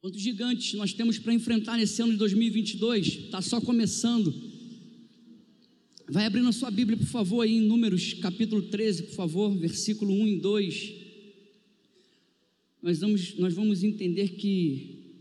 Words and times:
Quantos 0.00 0.20
gigantes 0.20 0.74
nós 0.74 0.92
temos 0.92 1.18
para 1.18 1.34
enfrentar 1.34 1.76
nesse 1.76 2.00
ano 2.00 2.12
de 2.12 2.18
2022? 2.18 3.06
Está 3.24 3.42
só 3.42 3.60
começando. 3.60 4.32
Vai 6.08 6.24
abrindo 6.24 6.48
a 6.48 6.52
sua 6.52 6.70
Bíblia, 6.70 6.96
por 6.96 7.08
favor, 7.08 7.42
aí 7.42 7.56
em 7.56 7.60
Números 7.60 8.14
capítulo 8.14 8.62
13, 8.62 9.02
por 9.02 9.14
favor, 9.14 9.56
versículo 9.56 10.14
1 10.14 10.28
e 10.28 10.36
2. 10.40 10.92
Nós 12.80 13.00
vamos, 13.00 13.36
nós 13.38 13.54
vamos 13.54 13.82
entender 13.82 14.36
que 14.36 15.16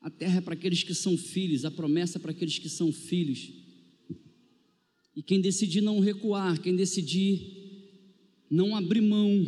a 0.00 0.08
terra 0.08 0.38
é 0.38 0.40
para 0.40 0.54
aqueles 0.54 0.82
que 0.82 0.94
são 0.94 1.14
filhos, 1.18 1.66
a 1.66 1.70
promessa 1.70 2.16
é 2.16 2.20
para 2.20 2.30
aqueles 2.30 2.58
que 2.58 2.70
são 2.70 2.90
filhos. 2.90 3.50
E 5.14 5.22
quem 5.22 5.42
decidir 5.42 5.82
não 5.82 6.00
recuar, 6.00 6.58
quem 6.62 6.74
decidir 6.74 7.52
não 8.50 8.74
abrir 8.74 9.02
mão, 9.02 9.46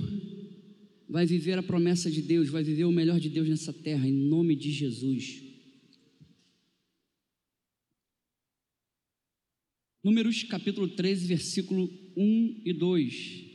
vai 1.09 1.25
viver 1.25 1.59
a 1.59 1.63
promessa 1.63 2.11
de 2.11 2.21
Deus, 2.21 2.49
vai 2.49 2.63
viver 2.63 2.85
o 2.85 2.93
melhor 2.93 3.19
de 3.19 3.31
Deus 3.31 3.49
nessa 3.49 3.73
terra, 3.73 4.07
em 4.07 4.13
nome 4.13 4.55
de 4.55 4.71
Jesus. 4.71 5.43
Números 10.05 10.43
capítulo 10.45 10.89
13, 10.89 11.27
versículo 11.27 11.91
1 12.17 12.63
e 12.65 12.73
2. 12.73 13.49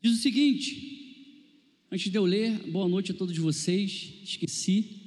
Diz 0.00 0.18
o 0.18 0.22
seguinte: 0.22 1.84
Antes 1.90 2.10
de 2.10 2.16
eu 2.16 2.24
ler, 2.24 2.70
boa 2.70 2.88
noite 2.88 3.12
a 3.12 3.14
todos 3.14 3.36
vocês. 3.36 4.20
Esqueci. 4.22 5.06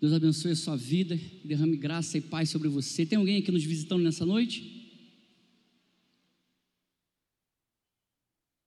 Deus 0.00 0.12
abençoe 0.12 0.50
a 0.50 0.56
sua 0.56 0.76
vida, 0.76 1.18
derrame 1.44 1.76
graça 1.76 2.18
e 2.18 2.20
paz 2.20 2.50
sobre 2.50 2.68
você. 2.68 3.06
Tem 3.06 3.16
alguém 3.16 3.36
aqui 3.38 3.52
nos 3.52 3.62
visitando 3.62 4.02
nessa 4.02 4.26
noite? 4.26 4.71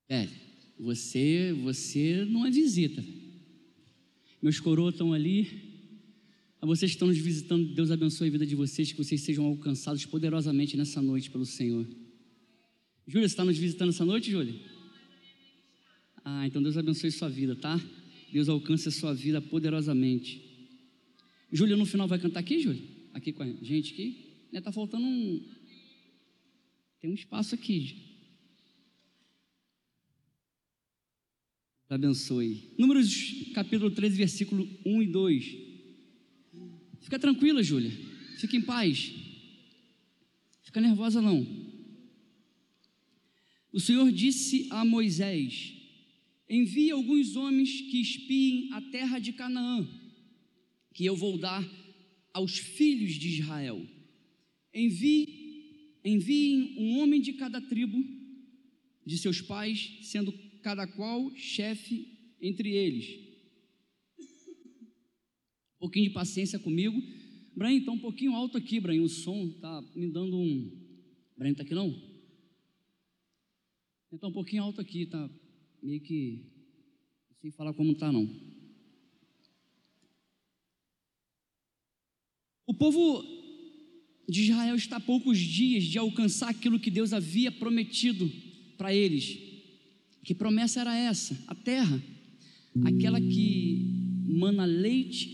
É, 0.08 0.28
você, 0.78 1.52
você 1.62 2.24
não 2.24 2.46
é 2.46 2.50
visita. 2.50 3.04
Meus 4.40 4.60
coroas 4.60 4.94
estão 4.94 5.12
ali. 5.12 5.74
A 6.60 6.66
vocês 6.66 6.92
que 6.92 6.96
estão 6.96 7.08
nos 7.08 7.18
visitando, 7.18 7.74
Deus 7.74 7.90
abençoe 7.90 8.28
a 8.28 8.30
vida 8.30 8.46
de 8.46 8.54
vocês, 8.54 8.90
que 8.92 8.98
vocês 8.98 9.20
sejam 9.20 9.44
alcançados 9.44 10.04
poderosamente 10.06 10.76
nessa 10.76 11.02
noite 11.02 11.30
pelo 11.30 11.44
Senhor. 11.44 11.86
Júlia, 13.06 13.28
você 13.28 13.34
está 13.34 13.44
nos 13.44 13.58
visitando 13.58 13.90
essa 13.90 14.04
noite, 14.04 14.30
Júlia? 14.30 14.54
Ah, 16.24 16.46
então 16.46 16.62
Deus 16.62 16.76
abençoe 16.76 17.10
sua 17.12 17.28
vida, 17.28 17.54
tá? 17.54 17.80
Deus 18.32 18.48
alcance 18.48 18.88
a 18.88 18.90
sua 18.90 19.14
vida 19.14 19.40
poderosamente. 19.40 20.42
Júlia 21.52 21.76
no 21.76 21.86
final 21.86 22.08
vai 22.08 22.18
cantar 22.18 22.40
aqui, 22.40 22.60
Júlia? 22.60 22.82
Aqui 23.12 23.32
com 23.32 23.42
a 23.42 23.46
gente 23.46 23.92
aqui? 23.92 24.26
Né, 24.52 24.60
tá 24.60 24.72
faltando 24.72 25.06
um. 25.06 25.42
Tem 27.00 27.10
um 27.10 27.14
espaço 27.14 27.54
aqui. 27.54 28.15
Abençoe. 31.88 32.70
Números 32.76 33.50
capítulo 33.54 33.90
13, 33.90 34.16
versículo 34.16 34.68
1 34.84 35.02
e 35.02 35.06
2. 35.06 35.56
Fica 37.00 37.18
tranquila, 37.18 37.62
Júlia. 37.62 37.92
Fica 38.38 38.56
em 38.56 38.62
paz. 38.62 39.12
Fica 40.62 40.80
nervosa 40.80 41.22
não. 41.22 41.46
O 43.72 43.80
Senhor 43.80 44.10
disse 44.10 44.66
a 44.70 44.84
Moisés: 44.84 45.74
Envie 46.48 46.90
alguns 46.90 47.36
homens 47.36 47.82
que 47.82 48.00
espiem 48.00 48.72
a 48.72 48.80
terra 48.80 49.18
de 49.18 49.32
Canaã, 49.32 49.86
que 50.92 51.04
eu 51.04 51.14
vou 51.14 51.38
dar 51.38 51.64
aos 52.32 52.58
filhos 52.58 53.14
de 53.14 53.28
Israel. 53.28 53.86
Envie, 54.74 56.00
enviem 56.04 56.74
um 56.78 56.98
homem 56.98 57.20
de 57.20 57.34
cada 57.34 57.60
tribo 57.60 58.04
de 59.04 59.16
seus 59.16 59.40
pais, 59.40 59.98
sendo 60.02 60.32
cada 60.66 60.84
qual 60.84 61.32
chefe 61.36 62.08
entre 62.42 62.72
eles. 62.74 63.06
Um 65.76 65.78
pouquinho 65.78 66.08
de 66.08 66.12
paciência 66.12 66.58
comigo. 66.58 67.00
Brian, 67.54 67.78
está 67.78 67.92
um 67.92 68.00
pouquinho 68.00 68.34
alto 68.34 68.58
aqui, 68.58 68.80
Brian. 68.80 69.04
O 69.04 69.08
som 69.08 69.46
está 69.46 69.80
me 69.94 70.10
dando 70.10 70.36
um. 70.36 70.68
Brian, 71.38 71.52
está 71.52 71.62
aqui 71.62 71.72
não? 71.72 71.94
Está 74.12 74.26
um 74.26 74.32
pouquinho 74.32 74.64
alto 74.64 74.80
aqui, 74.80 75.02
está 75.02 75.30
meio 75.80 76.00
que. 76.00 76.50
Não 77.30 77.36
sei 77.42 77.52
falar 77.52 77.72
como 77.72 77.92
está, 77.92 78.10
não. 78.10 78.28
O 82.66 82.74
povo 82.74 83.24
de 84.28 84.42
Israel 84.42 84.74
está 84.74 84.96
a 84.96 85.00
poucos 85.00 85.38
dias 85.38 85.84
de 85.84 85.96
alcançar 85.96 86.48
aquilo 86.48 86.80
que 86.80 86.90
Deus 86.90 87.12
havia 87.12 87.52
prometido 87.52 88.28
para 88.76 88.92
eles. 88.92 89.45
Que 90.26 90.34
promessa 90.34 90.80
era 90.80 90.98
essa? 90.98 91.38
A 91.46 91.54
terra, 91.54 92.02
aquela 92.84 93.20
que 93.20 94.24
mana 94.26 94.64
leite 94.64 95.30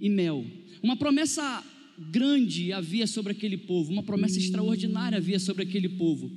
e 0.00 0.08
mel. 0.08 0.44
Uma 0.82 0.96
promessa 0.96 1.64
grande 2.10 2.72
havia 2.72 3.06
sobre 3.06 3.30
aquele 3.30 3.56
povo, 3.56 3.92
uma 3.92 4.02
promessa 4.02 4.36
extraordinária 4.36 5.16
havia 5.16 5.38
sobre 5.38 5.62
aquele 5.62 5.90
povo. 5.90 6.28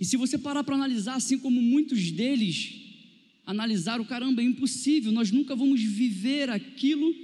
E 0.00 0.04
se 0.04 0.16
você 0.16 0.36
parar 0.36 0.64
para 0.64 0.74
analisar, 0.74 1.14
assim 1.14 1.38
como 1.38 1.62
muitos 1.62 2.10
deles 2.10 2.74
analisaram, 3.46 4.04
caramba, 4.04 4.42
é 4.42 4.44
impossível, 4.44 5.12
nós 5.12 5.30
nunca 5.30 5.54
vamos 5.54 5.80
viver 5.80 6.50
aquilo 6.50 7.14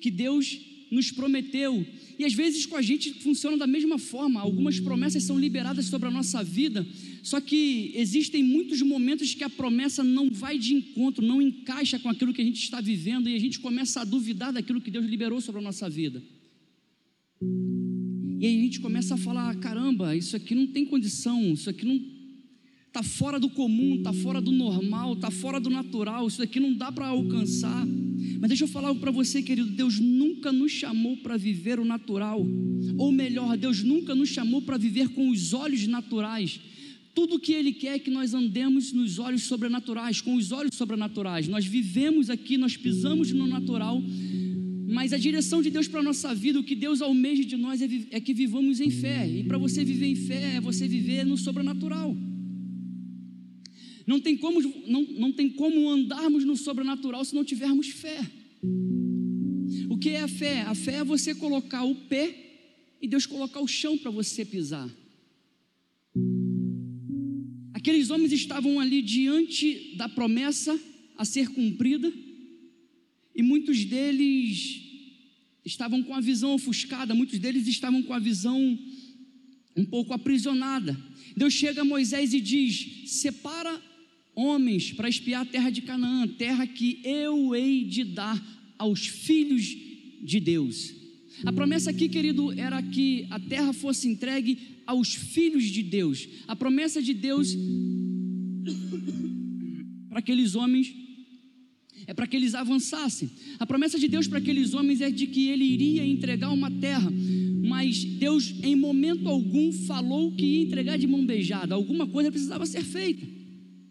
que 0.00 0.10
Deus 0.10 0.58
nos 0.90 1.12
prometeu. 1.12 1.86
E 2.18 2.24
às 2.24 2.34
vezes 2.34 2.66
com 2.66 2.76
a 2.76 2.82
gente 2.82 3.14
funciona 3.14 3.56
da 3.56 3.66
mesma 3.66 3.96
forma. 3.98 4.40
Algumas 4.40 4.80
promessas 4.80 5.22
são 5.22 5.38
liberadas 5.38 5.86
sobre 5.86 6.08
a 6.08 6.10
nossa 6.10 6.42
vida, 6.42 6.84
só 7.22 7.40
que 7.40 7.92
existem 7.94 8.42
muitos 8.42 8.82
momentos 8.82 9.34
que 9.34 9.44
a 9.44 9.50
promessa 9.50 10.02
não 10.02 10.28
vai 10.30 10.58
de 10.58 10.74
encontro, 10.74 11.24
não 11.24 11.40
encaixa 11.40 11.98
com 11.98 12.08
aquilo 12.08 12.32
que 12.34 12.42
a 12.42 12.44
gente 12.44 12.60
está 12.60 12.80
vivendo 12.80 13.28
e 13.28 13.36
a 13.36 13.38
gente 13.38 13.60
começa 13.60 14.00
a 14.00 14.04
duvidar 14.04 14.52
daquilo 14.52 14.80
que 14.80 14.90
Deus 14.90 15.06
liberou 15.06 15.40
sobre 15.40 15.60
a 15.60 15.64
nossa 15.64 15.88
vida. 15.88 16.22
E 18.40 18.46
aí 18.46 18.58
a 18.58 18.62
gente 18.62 18.80
começa 18.80 19.14
a 19.14 19.18
falar: 19.18 19.54
caramba, 19.56 20.16
isso 20.16 20.34
aqui 20.34 20.54
não 20.54 20.66
tem 20.66 20.84
condição, 20.84 21.52
isso 21.52 21.70
aqui 21.70 21.84
não 21.84 22.17
está 22.98 23.02
fora 23.02 23.38
do 23.38 23.48
comum, 23.48 23.94
está 23.94 24.12
fora 24.12 24.40
do 24.40 24.50
normal, 24.50 25.12
está 25.12 25.30
fora 25.30 25.60
do 25.60 25.70
natural, 25.70 26.26
isso 26.26 26.42
aqui 26.42 26.58
não 26.58 26.74
dá 26.74 26.90
para 26.90 27.06
alcançar. 27.06 27.86
Mas 28.40 28.48
deixa 28.48 28.64
eu 28.64 28.68
falar 28.68 28.88
algo 28.88 29.00
para 29.00 29.12
você, 29.12 29.40
querido: 29.40 29.70
Deus 29.70 30.00
nunca 30.00 30.50
nos 30.50 30.72
chamou 30.72 31.16
para 31.18 31.36
viver 31.36 31.78
o 31.78 31.84
natural, 31.84 32.44
ou 32.96 33.12
melhor, 33.12 33.56
Deus 33.56 33.84
nunca 33.84 34.16
nos 34.16 34.30
chamou 34.30 34.62
para 34.62 34.76
viver 34.76 35.10
com 35.10 35.30
os 35.30 35.52
olhos 35.52 35.86
naturais. 35.86 36.60
Tudo 37.14 37.38
que 37.38 37.52
Ele 37.52 37.72
quer 37.72 37.96
é 37.96 37.98
que 38.00 38.10
nós 38.10 38.34
andemos 38.34 38.92
nos 38.92 39.18
olhos 39.18 39.44
sobrenaturais, 39.44 40.20
com 40.20 40.34
os 40.34 40.50
olhos 40.50 40.74
sobrenaturais. 40.74 41.46
Nós 41.46 41.66
vivemos 41.66 42.30
aqui, 42.30 42.56
nós 42.56 42.76
pisamos 42.76 43.32
no 43.32 43.46
natural, 43.46 44.02
mas 44.88 45.12
a 45.12 45.18
direção 45.18 45.62
de 45.62 45.70
Deus 45.70 45.86
para 45.86 46.00
a 46.00 46.02
nossa 46.02 46.34
vida, 46.34 46.58
o 46.58 46.64
que 46.64 46.74
Deus 46.74 47.00
almeja 47.00 47.44
de 47.44 47.56
nós 47.56 47.80
é, 47.80 47.88
é 48.10 48.20
que 48.20 48.34
vivamos 48.34 48.80
em 48.80 48.90
fé. 48.90 49.28
E 49.28 49.44
para 49.44 49.58
você 49.58 49.84
viver 49.84 50.06
em 50.06 50.16
fé, 50.16 50.56
é 50.56 50.60
você 50.60 50.88
viver 50.88 51.24
no 51.24 51.36
sobrenatural. 51.36 52.16
Não 54.08 54.18
tem 54.18 54.38
como, 54.38 54.62
não, 54.86 55.02
não 55.02 55.30
tem 55.30 55.50
como 55.50 55.86
andarmos 55.90 56.42
no 56.42 56.56
sobrenatural 56.56 57.22
se 57.26 57.34
não 57.34 57.44
tivermos 57.44 57.88
fé. 57.88 58.18
O 59.90 59.98
que 59.98 60.08
é 60.08 60.22
a 60.22 60.28
fé? 60.28 60.62
A 60.62 60.74
fé 60.74 60.94
é 60.94 61.04
você 61.04 61.34
colocar 61.34 61.84
o 61.84 61.94
pé 61.94 62.34
e 63.02 63.06
Deus 63.06 63.26
colocar 63.26 63.60
o 63.60 63.68
chão 63.68 63.98
para 63.98 64.10
você 64.10 64.46
pisar. 64.46 64.88
Aqueles 67.74 68.08
homens 68.08 68.32
estavam 68.32 68.80
ali 68.80 69.02
diante 69.02 69.94
da 69.98 70.08
promessa 70.08 70.80
a 71.14 71.26
ser 71.26 71.50
cumprida, 71.50 72.10
e 73.34 73.42
muitos 73.42 73.84
deles 73.84 74.80
estavam 75.66 76.02
com 76.02 76.14
a 76.14 76.20
visão 76.20 76.54
ofuscada, 76.54 77.14
muitos 77.14 77.38
deles 77.38 77.68
estavam 77.68 78.02
com 78.02 78.14
a 78.14 78.18
visão 78.18 78.58
um 79.76 79.84
pouco 79.84 80.14
aprisionada. 80.14 80.98
Deus 81.36 81.52
chega 81.52 81.82
a 81.82 81.84
Moisés 81.84 82.32
e 82.32 82.40
diz: 82.40 83.10
Separa 83.10 83.87
homens 84.38 84.92
para 84.92 85.08
espiar 85.08 85.42
a 85.42 85.44
terra 85.44 85.68
de 85.68 85.82
Canaã, 85.82 86.28
terra 86.28 86.64
que 86.64 87.00
eu 87.02 87.56
hei 87.56 87.84
de 87.84 88.04
dar 88.04 88.40
aos 88.78 89.08
filhos 89.08 89.76
de 90.22 90.38
Deus. 90.38 90.94
A 91.44 91.52
promessa 91.52 91.90
aqui, 91.90 92.08
querido, 92.08 92.52
era 92.52 92.80
que 92.80 93.26
a 93.30 93.40
terra 93.40 93.72
fosse 93.72 94.06
entregue 94.06 94.58
aos 94.86 95.14
filhos 95.14 95.64
de 95.64 95.82
Deus. 95.82 96.28
A 96.46 96.54
promessa 96.54 97.02
de 97.02 97.14
Deus 97.14 97.54
para 100.08 100.20
aqueles 100.20 100.54
homens 100.54 100.94
é 102.06 102.14
para 102.14 102.26
que 102.26 102.36
eles 102.36 102.54
avançassem. 102.54 103.28
A 103.58 103.66
promessa 103.66 103.98
de 103.98 104.06
Deus 104.06 104.28
para 104.28 104.38
aqueles 104.38 104.72
homens 104.72 105.00
é 105.00 105.10
de 105.10 105.26
que 105.26 105.48
ele 105.48 105.64
iria 105.64 106.06
entregar 106.06 106.50
uma 106.50 106.70
terra, 106.70 107.10
mas 107.66 108.04
Deus 108.04 108.54
em 108.62 108.76
momento 108.76 109.28
algum 109.28 109.72
falou 109.72 110.30
que 110.32 110.44
ia 110.44 110.62
entregar 110.62 110.96
de 110.96 111.08
mão 111.08 111.26
beijada, 111.26 111.74
alguma 111.74 112.06
coisa 112.06 112.30
precisava 112.30 112.64
ser 112.66 112.84
feita. 112.84 113.37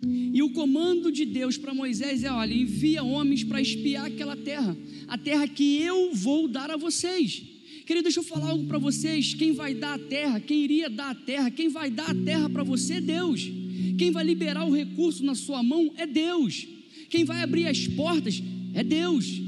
E 0.04 0.44
o 0.44 0.52
comando 0.52 1.12
de 1.12 1.26
Deus 1.26 1.58
para 1.58 1.74
Moisés 1.74 2.24
é: 2.24 2.32
olha, 2.32 2.54
envia 2.54 3.04
homens 3.04 3.44
para 3.44 3.62
espiar 3.62 4.06
aquela 4.06 4.36
terra, 4.36 4.78
a 5.08 5.18
terra 5.18 5.48
que 5.48 5.82
eu 5.82 6.14
vou 6.14 6.48
dar 6.48 6.70
a 6.70 6.78
vocês. 6.78 7.44
Querido, 7.86 8.04
deixa 8.04 8.20
eu 8.20 8.24
falar 8.24 8.50
algo 8.50 8.66
para 8.66 8.78
vocês: 8.78 9.34
quem 9.34 9.54
vai 9.54 9.74
dar 9.74 9.96
a 9.96 10.00
terra, 10.00 10.40
quem 10.40 10.64
iria 10.64 10.90
dar 10.90 11.12
a 11.12 11.16
terra, 11.16 11.50
quem 11.50 11.70
vai 11.70 11.90
dar 11.90 12.10
a 12.12 12.16
terra 12.16 12.50
para 12.50 12.64
você 12.64 12.96
é 12.96 13.02
Deus, 13.02 13.50
quem 13.98 14.12
vai 14.12 14.24
liberar 14.24 14.66
o 14.66 14.74
recurso 14.74 15.24
na 15.24 15.36
sua 15.36 15.64
mão 15.64 15.92
é 15.98 16.06
Deus. 16.06 16.68
Quem 17.10 17.24
vai 17.24 17.42
abrir 17.42 17.68
as 17.68 17.88
portas 17.88 18.42
é 18.74 18.84
Deus. 18.84 19.47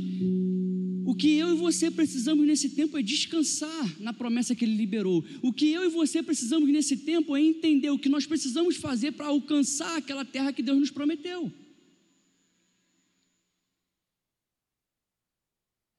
O 1.10 1.16
que 1.16 1.32
eu 1.38 1.56
e 1.56 1.58
você 1.58 1.90
precisamos 1.90 2.46
nesse 2.46 2.70
tempo 2.70 2.96
é 2.96 3.02
descansar 3.02 4.00
na 4.00 4.14
promessa 4.14 4.54
que 4.54 4.64
Ele 4.64 4.76
liberou. 4.76 5.26
O 5.42 5.52
que 5.52 5.72
eu 5.72 5.84
e 5.84 5.90
você 5.90 6.22
precisamos 6.22 6.70
nesse 6.70 6.98
tempo 6.98 7.36
é 7.36 7.42
entender 7.42 7.90
o 7.90 7.98
que 7.98 8.08
nós 8.08 8.28
precisamos 8.28 8.76
fazer 8.76 9.14
para 9.14 9.26
alcançar 9.26 9.98
aquela 9.98 10.24
terra 10.24 10.54
que 10.54 10.62
Deus 10.62 10.78
nos 10.78 10.92
prometeu. 10.92 11.52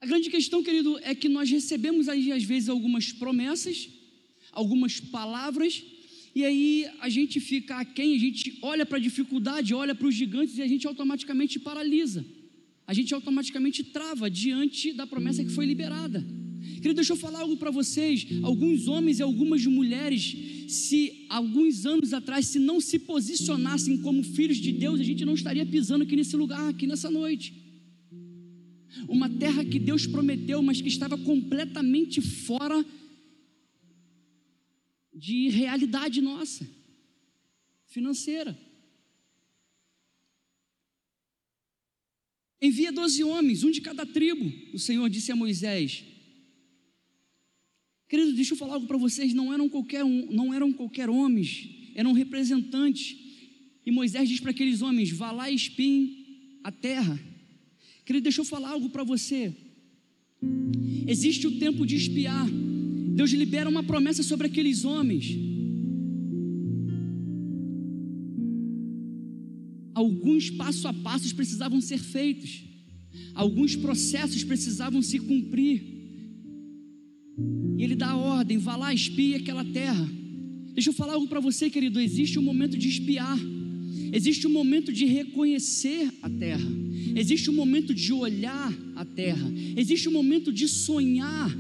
A 0.01 0.07
grande 0.07 0.31
questão, 0.31 0.63
querido, 0.63 0.97
é 1.03 1.13
que 1.13 1.29
nós 1.29 1.51
recebemos 1.51 2.09
aí 2.09 2.31
às 2.31 2.45
vezes 2.45 2.69
algumas 2.69 3.13
promessas, 3.13 3.91
algumas 4.53 5.01
palavras, 5.01 5.83
e 6.37 6.45
aí 6.45 6.87
a 7.01 7.09
gente 7.09 7.41
fica 7.41 7.79
aquém, 7.79 8.15
a 8.15 8.19
gente 8.21 8.61
olha 8.63 8.87
para 8.87 8.99
a 8.99 9.01
dificuldade, 9.01 9.75
olha 9.75 9.93
para 9.93 10.07
os 10.07 10.15
gigantes 10.15 10.57
e 10.57 10.63
a 10.63 10.69
gente 10.69 10.87
automaticamente 10.87 11.59
paralisa 11.59 12.25
a 12.91 12.93
gente 12.93 13.15
automaticamente 13.15 13.85
trava 13.85 14.29
diante 14.29 14.93
da 14.93 15.07
promessa 15.07 15.45
que 15.45 15.51
foi 15.51 15.65
liberada. 15.65 16.27
Querido, 16.83 16.95
deixa 16.95 17.13
eu 17.13 17.17
falar 17.17 17.39
algo 17.39 17.57
para 17.57 17.71
vocês. 17.71 18.27
Alguns 18.43 18.89
homens 18.89 19.21
e 19.21 19.23
algumas 19.23 19.65
mulheres, 19.65 20.37
se 20.67 21.25
alguns 21.29 21.87
anos 21.87 22.13
atrás, 22.13 22.47
se 22.47 22.59
não 22.59 22.81
se 22.81 22.99
posicionassem 22.99 23.99
como 23.99 24.25
filhos 24.25 24.57
de 24.57 24.73
Deus, 24.73 24.99
a 24.99 25.05
gente 25.05 25.25
não 25.25 25.35
estaria 25.35 25.65
pisando 25.65 26.03
aqui 26.03 26.17
nesse 26.17 26.37
lugar, 26.37 26.69
aqui 26.69 26.85
nessa 26.85 27.09
noite. 27.09 27.55
Uma 29.07 29.29
terra 29.31 29.65
que 29.65 29.79
Deus 29.79 30.05
prometeu, 30.05 30.61
mas 30.61 30.81
que 30.81 30.89
estava 30.89 31.17
completamente 31.17 32.21
fora 32.21 32.85
de 35.15 35.49
realidade 35.49 36.21
nossa, 36.21 36.69
financeira. 37.87 38.59
Envia 42.63 42.93
doze 42.93 43.25
homens, 43.25 43.65
um 43.65 43.71
de 43.71 43.81
cada 43.81 44.05
tribo, 44.05 44.53
o 44.75 44.79
Senhor 44.79 45.09
disse 45.09 45.33
a 45.33 45.37
Moisés. 45.37 46.05
Querido, 48.07 48.33
deixa 48.35 48.53
eu 48.53 48.59
falar 48.59 48.75
algo 48.75 48.87
para 48.87 48.99
vocês, 48.99 49.33
não 49.33 49.53
eram 49.53 49.69
qualquer 49.69 50.05
um, 50.05 50.27
não 50.31 50.53
eram 50.53 50.73
qualquer 50.73 51.09
homens, 51.09 51.69
eram 51.95 52.13
representantes. 52.13 53.17
E 53.87 53.91
Moisés 53.91 54.29
diz 54.29 54.41
para 54.41 54.51
aqueles 54.51 54.83
homens: 54.83 55.11
vá 55.11 55.31
lá 55.31 55.51
e 55.51 55.55
espiem 55.55 56.61
a 56.63 56.71
terra. 56.71 57.19
Querido, 58.05 58.25
deixa 58.25 58.41
eu 58.41 58.45
falar 58.45 58.71
algo 58.71 58.91
para 58.91 59.05
você. 59.05 59.55
Existe 61.07 61.47
o 61.47 61.59
tempo 61.59 61.87
de 61.87 61.97
espiar. 61.97 62.47
Deus 63.15 63.31
libera 63.31 63.69
uma 63.69 63.83
promessa 63.83 64.23
sobre 64.23 64.49
aqueles 64.49 64.85
homens. 64.85 65.50
Alguns 70.01 70.49
passo 70.51 70.89
a 70.89 70.93
passos 70.93 71.33
precisavam 71.33 71.81
ser 71.81 71.99
feitos, 71.99 72.65
alguns 73.35 73.77
processos 73.77 74.43
precisavam 74.43 75.03
se 75.03 75.19
cumprir. 75.19 75.83
E 77.77 77.85
ele 77.85 77.95
dá 77.95 78.11
a 78.11 78.17
ordem: 78.17 78.59
vá 78.59 78.77
lá, 78.77 78.93
espie 78.95 79.35
aquela 79.35 79.65
terra. 79.65 80.09
Deixa 80.73 80.91
eu 80.91 80.95
falar 80.95 81.15
algo 81.15 81.29
para 81.29 81.41
você, 81.41 81.69
querido. 81.69 82.01
Existe 82.01 82.39
um 82.39 82.43
momento 82.43 82.79
de 82.79 82.89
espiar, 82.89 83.39
existe 84.13 84.47
um 84.47 84.51
momento 84.51 84.93
de 84.93 85.05
reconhecer 85.05 86.11
a 86.23 86.31
terra, 86.31 86.71
existe 87.15 87.51
um 87.51 87.55
momento 87.55 87.93
de 87.93 88.13
olhar 88.13 88.73
a 88.97 89.05
terra, 89.05 89.53
existe 89.77 90.09
um 90.09 90.13
momento 90.13 90.51
de 90.53 90.67
sonhar 90.67 91.51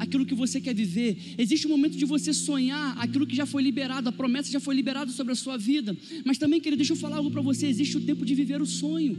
aquilo 0.00 0.24
que 0.24 0.34
você 0.34 0.60
quer 0.60 0.74
viver. 0.74 1.16
Existe 1.36 1.66
um 1.66 1.70
momento 1.70 1.96
de 1.96 2.06
você 2.06 2.32
sonhar 2.32 2.98
aquilo 2.98 3.26
que 3.26 3.36
já 3.36 3.44
foi 3.44 3.62
liberado, 3.62 4.08
a 4.08 4.12
promessa 4.12 4.50
já 4.50 4.58
foi 4.58 4.74
liberada 4.74 5.12
sobre 5.12 5.32
a 5.32 5.36
sua 5.36 5.58
vida. 5.58 5.96
Mas 6.24 6.38
também, 6.38 6.58
querido, 6.58 6.78
deixa 6.78 6.94
eu 6.94 6.96
falar 6.96 7.18
algo 7.18 7.30
para 7.30 7.42
você: 7.42 7.66
existe 7.66 7.98
o 7.98 8.00
tempo 8.00 8.24
de 8.24 8.34
viver 8.34 8.62
o 8.62 8.66
sonho, 8.66 9.16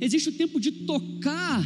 existe 0.00 0.28
o 0.28 0.32
tempo 0.32 0.58
de 0.58 0.72
tocar 0.72 1.64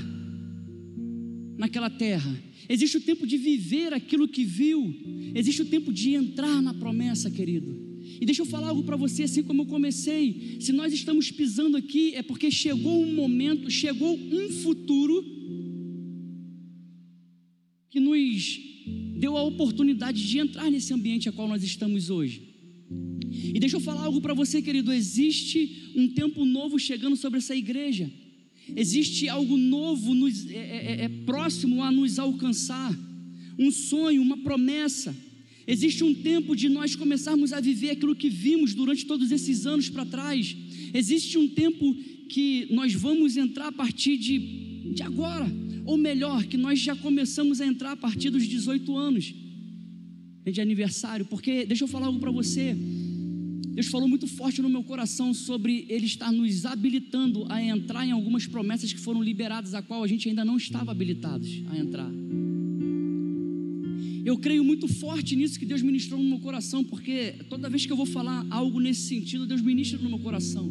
naquela 1.56 1.88
terra, 1.88 2.38
existe 2.68 2.98
o 2.98 3.00
tempo 3.00 3.26
de 3.26 3.38
viver 3.38 3.94
aquilo 3.94 4.28
que 4.28 4.44
viu, 4.44 4.94
existe 5.34 5.62
o 5.62 5.66
tempo 5.66 5.90
de 5.90 6.14
entrar 6.14 6.60
na 6.60 6.74
promessa, 6.74 7.30
querido. 7.30 7.88
E 8.20 8.26
deixa 8.26 8.42
eu 8.42 8.46
falar 8.46 8.68
algo 8.68 8.82
para 8.82 8.96
você, 8.96 9.22
assim 9.22 9.42
como 9.42 9.62
eu 9.62 9.66
comecei. 9.66 10.56
Se 10.60 10.72
nós 10.72 10.92
estamos 10.92 11.30
pisando 11.30 11.76
aqui, 11.76 12.14
é 12.14 12.22
porque 12.22 12.50
chegou 12.50 13.02
um 13.02 13.14
momento, 13.14 13.70
chegou 13.70 14.18
um 14.18 14.50
futuro 14.50 15.37
deu 19.18 19.36
a 19.36 19.42
oportunidade 19.42 20.26
de 20.26 20.38
entrar 20.38 20.70
nesse 20.70 20.94
ambiente 20.94 21.28
a 21.28 21.32
qual 21.32 21.48
nós 21.48 21.62
estamos 21.62 22.08
hoje. 22.08 22.42
E 23.54 23.58
deixa 23.58 23.76
eu 23.76 23.80
falar 23.80 24.04
algo 24.04 24.20
para 24.20 24.32
você, 24.32 24.62
querido: 24.62 24.92
existe 24.92 25.92
um 25.94 26.08
tempo 26.08 26.44
novo 26.44 26.78
chegando 26.78 27.16
sobre 27.16 27.38
essa 27.38 27.54
igreja, 27.54 28.10
existe 28.74 29.28
algo 29.28 29.56
novo 29.56 30.14
nos, 30.14 30.48
é, 30.48 30.54
é, 30.54 30.96
é, 31.00 31.04
é 31.04 31.08
próximo 31.26 31.82
a 31.82 31.90
nos 31.90 32.18
alcançar, 32.18 32.96
um 33.58 33.70
sonho, 33.70 34.22
uma 34.22 34.38
promessa. 34.38 35.14
Existe 35.66 36.02
um 36.02 36.14
tempo 36.14 36.56
de 36.56 36.66
nós 36.70 36.96
começarmos 36.96 37.52
a 37.52 37.60
viver 37.60 37.90
aquilo 37.90 38.16
que 38.16 38.30
vimos 38.30 38.72
durante 38.72 39.04
todos 39.04 39.30
esses 39.30 39.66
anos 39.66 39.90
para 39.90 40.06
trás. 40.06 40.56
Existe 40.94 41.36
um 41.36 41.46
tempo 41.46 41.94
que 42.30 42.68
nós 42.70 42.94
vamos 42.94 43.36
entrar 43.36 43.66
a 43.66 43.72
partir 43.72 44.16
de, 44.16 44.38
de 44.94 45.02
agora 45.02 45.46
ou 45.88 45.96
melhor, 45.96 46.44
que 46.44 46.58
nós 46.58 46.78
já 46.78 46.94
começamos 46.94 47.62
a 47.62 47.66
entrar 47.66 47.92
a 47.92 47.96
partir 47.96 48.28
dos 48.28 48.46
18 48.46 48.94
anos 48.94 49.34
de 50.44 50.60
aniversário, 50.60 51.24
porque 51.24 51.64
deixa 51.64 51.84
eu 51.84 51.88
falar 51.88 52.08
algo 52.08 52.20
para 52.20 52.30
você. 52.30 52.76
Deus 53.68 53.86
falou 53.86 54.06
muito 54.06 54.26
forte 54.26 54.60
no 54.60 54.68
meu 54.68 54.84
coração 54.84 55.32
sobre 55.32 55.86
Ele 55.88 56.04
estar 56.04 56.30
nos 56.30 56.66
habilitando 56.66 57.46
a 57.48 57.62
entrar 57.62 58.04
em 58.06 58.10
algumas 58.10 58.46
promessas 58.46 58.92
que 58.92 59.00
foram 59.00 59.22
liberadas, 59.22 59.72
a 59.72 59.80
qual 59.80 60.04
a 60.04 60.06
gente 60.06 60.28
ainda 60.28 60.44
não 60.44 60.58
estava 60.58 60.90
habilitados 60.90 61.48
a 61.70 61.78
entrar. 61.78 62.10
Eu 64.26 64.36
creio 64.36 64.62
muito 64.62 64.86
forte 64.88 65.34
nisso 65.36 65.58
que 65.58 65.64
Deus 65.64 65.80
ministrou 65.80 66.22
no 66.22 66.28
meu 66.28 66.40
coração, 66.40 66.84
porque 66.84 67.34
toda 67.48 67.70
vez 67.70 67.86
que 67.86 67.92
eu 67.92 67.96
vou 67.96 68.04
falar 68.04 68.46
algo 68.50 68.78
nesse 68.78 69.08
sentido, 69.08 69.46
Deus 69.46 69.62
ministra 69.62 69.98
no 69.98 70.10
meu 70.10 70.18
coração. 70.18 70.70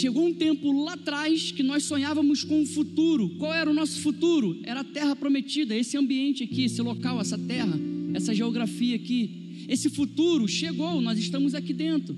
Chegou 0.00 0.26
um 0.26 0.32
tempo 0.32 0.72
lá 0.72 0.94
atrás 0.94 1.52
que 1.52 1.62
nós 1.62 1.84
sonhávamos 1.84 2.42
com 2.42 2.62
o 2.62 2.66
futuro. 2.66 3.28
Qual 3.36 3.52
era 3.52 3.70
o 3.70 3.74
nosso 3.74 4.00
futuro? 4.00 4.58
Era 4.64 4.80
a 4.80 4.84
terra 4.84 5.14
prometida, 5.14 5.76
esse 5.76 5.94
ambiente 5.94 6.42
aqui, 6.42 6.64
esse 6.64 6.80
local, 6.80 7.20
essa 7.20 7.36
terra, 7.36 7.78
essa 8.14 8.34
geografia 8.34 8.96
aqui. 8.96 9.66
Esse 9.68 9.90
futuro 9.90 10.48
chegou, 10.48 11.02
nós 11.02 11.18
estamos 11.18 11.54
aqui 11.54 11.74
dentro. 11.74 12.16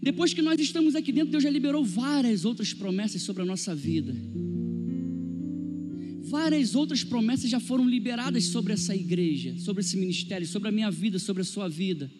Depois 0.00 0.32
que 0.32 0.40
nós 0.40 0.58
estamos 0.58 0.94
aqui 0.94 1.12
dentro, 1.12 1.30
Deus 1.30 1.42
já 1.42 1.50
liberou 1.50 1.84
várias 1.84 2.46
outras 2.46 2.72
promessas 2.72 3.20
sobre 3.20 3.42
a 3.42 3.44
nossa 3.44 3.74
vida. 3.74 4.16
Várias 6.22 6.74
outras 6.74 7.04
promessas 7.04 7.50
já 7.50 7.60
foram 7.60 7.86
liberadas 7.86 8.44
sobre 8.44 8.72
essa 8.72 8.96
igreja, 8.96 9.58
sobre 9.58 9.82
esse 9.82 9.94
ministério, 9.94 10.46
sobre 10.46 10.70
a 10.70 10.72
minha 10.72 10.90
vida, 10.90 11.18
sobre 11.18 11.42
a 11.42 11.44
sua 11.44 11.68
vida. 11.68 12.10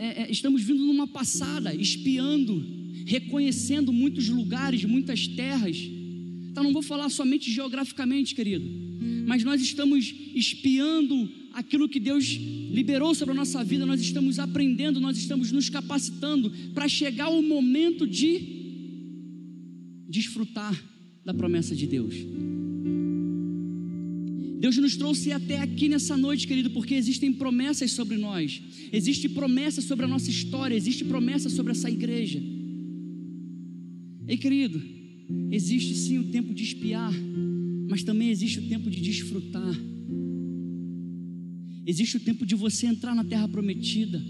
É, 0.00 0.22
é, 0.22 0.30
estamos 0.30 0.62
vindo 0.62 0.82
numa 0.82 1.06
passada, 1.06 1.74
espiando, 1.74 2.64
reconhecendo 3.04 3.92
muitos 3.92 4.30
lugares, 4.30 4.82
muitas 4.82 5.28
terras. 5.28 5.76
Então 6.50 6.64
não 6.64 6.72
vou 6.72 6.80
falar 6.80 7.10
somente 7.10 7.52
geograficamente, 7.52 8.34
querido, 8.34 8.66
mas 9.26 9.44
nós 9.44 9.60
estamos 9.60 10.12
espiando 10.34 11.28
aquilo 11.52 11.86
que 11.86 12.00
Deus 12.00 12.24
liberou 12.24 13.14
sobre 13.14 13.32
a 13.32 13.36
nossa 13.36 13.62
vida, 13.62 13.84
nós 13.84 14.00
estamos 14.00 14.38
aprendendo, 14.38 15.00
nós 15.00 15.18
estamos 15.18 15.52
nos 15.52 15.68
capacitando 15.68 16.50
para 16.72 16.88
chegar 16.88 17.28
o 17.28 17.42
momento 17.42 18.06
de 18.06 18.40
desfrutar 20.08 20.82
da 21.24 21.34
promessa 21.34 21.76
de 21.76 21.86
Deus. 21.86 22.14
Deus 24.60 24.76
nos 24.76 24.94
trouxe 24.94 25.32
até 25.32 25.58
aqui 25.58 25.88
nessa 25.88 26.18
noite, 26.18 26.46
querido, 26.46 26.68
porque 26.70 26.94
existem 26.94 27.32
promessas 27.32 27.92
sobre 27.92 28.18
nós, 28.18 28.60
existe 28.92 29.26
promessa 29.26 29.80
sobre 29.80 30.04
a 30.04 30.08
nossa 30.08 30.28
história, 30.28 30.74
existe 30.74 31.02
promessa 31.02 31.48
sobre 31.48 31.72
essa 31.72 31.90
igreja. 31.90 32.42
Ei, 34.28 34.36
querido, 34.36 34.78
existe 35.50 35.94
sim 35.94 36.18
o 36.18 36.24
tempo 36.24 36.52
de 36.52 36.62
espiar, 36.62 37.10
mas 37.88 38.02
também 38.02 38.28
existe 38.28 38.58
o 38.58 38.68
tempo 38.68 38.90
de 38.90 39.00
desfrutar. 39.00 39.74
Existe 41.86 42.18
o 42.18 42.20
tempo 42.20 42.44
de 42.44 42.54
você 42.54 42.86
entrar 42.86 43.14
na 43.14 43.24
terra 43.24 43.48
prometida. 43.48 44.22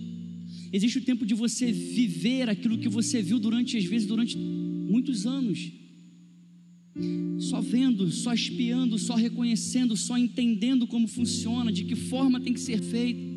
Existe 0.73 0.99
o 0.99 1.03
tempo 1.03 1.27
de 1.27 1.35
você 1.35 1.73
viver 1.73 2.49
aquilo 2.49 2.79
que 2.79 2.89
você 2.89 3.21
viu 3.21 3.41
durante, 3.41 3.77
às 3.77 3.85
vezes, 3.85 4.07
durante 4.07 4.39
muitos 4.39 5.27
anos 5.27 5.73
só 7.39 7.61
vendo, 7.61 8.11
só 8.11 8.33
espiando, 8.33 8.99
só 8.99 9.15
reconhecendo, 9.15 9.97
só 9.97 10.17
entendendo 10.17 10.87
como 10.87 11.09
funciona, 11.09 11.73
de 11.73 11.85
que 11.85 11.97
forma 11.97 12.41
tem 12.41 12.53
que 12.53 12.61
ser 12.61 12.81
feito. 12.81 13.31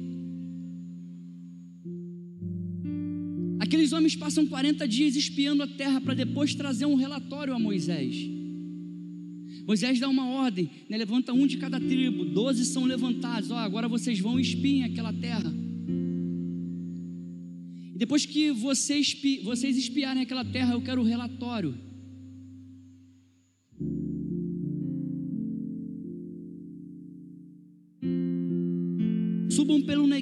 Aqueles 3.59 3.93
homens 3.93 4.15
passam 4.15 4.45
40 4.45 4.87
dias 4.87 5.15
espiando 5.15 5.63
a 5.63 5.67
terra 5.67 5.99
para 6.01 6.13
depois 6.13 6.53
trazer 6.53 6.85
um 6.85 6.95
relatório 6.95 7.53
a 7.53 7.59
Moisés. 7.59 8.29
Moisés 9.65 9.99
dá 9.99 10.09
uma 10.09 10.27
ordem, 10.27 10.69
né? 10.89 10.97
levanta 10.97 11.31
um 11.31 11.47
de 11.47 11.57
cada 11.57 11.79
tribo, 11.79 12.25
doze 12.25 12.65
são 12.65 12.85
levantados. 12.85 13.49
Ó, 13.49 13.57
agora 13.57 13.87
vocês 13.87 14.19
vão 14.19 14.39
espiem 14.39 14.83
aquela 14.83 15.13
terra. 15.13 15.51
E 17.95 17.97
depois 17.97 18.25
que 18.25 18.51
vocês, 18.51 19.15
vocês 19.43 19.77
espiarem 19.77 20.21
aquela 20.21 20.43
terra, 20.43 20.73
eu 20.73 20.81
quero 20.81 21.01
o 21.01 21.05
relatório. 21.05 21.73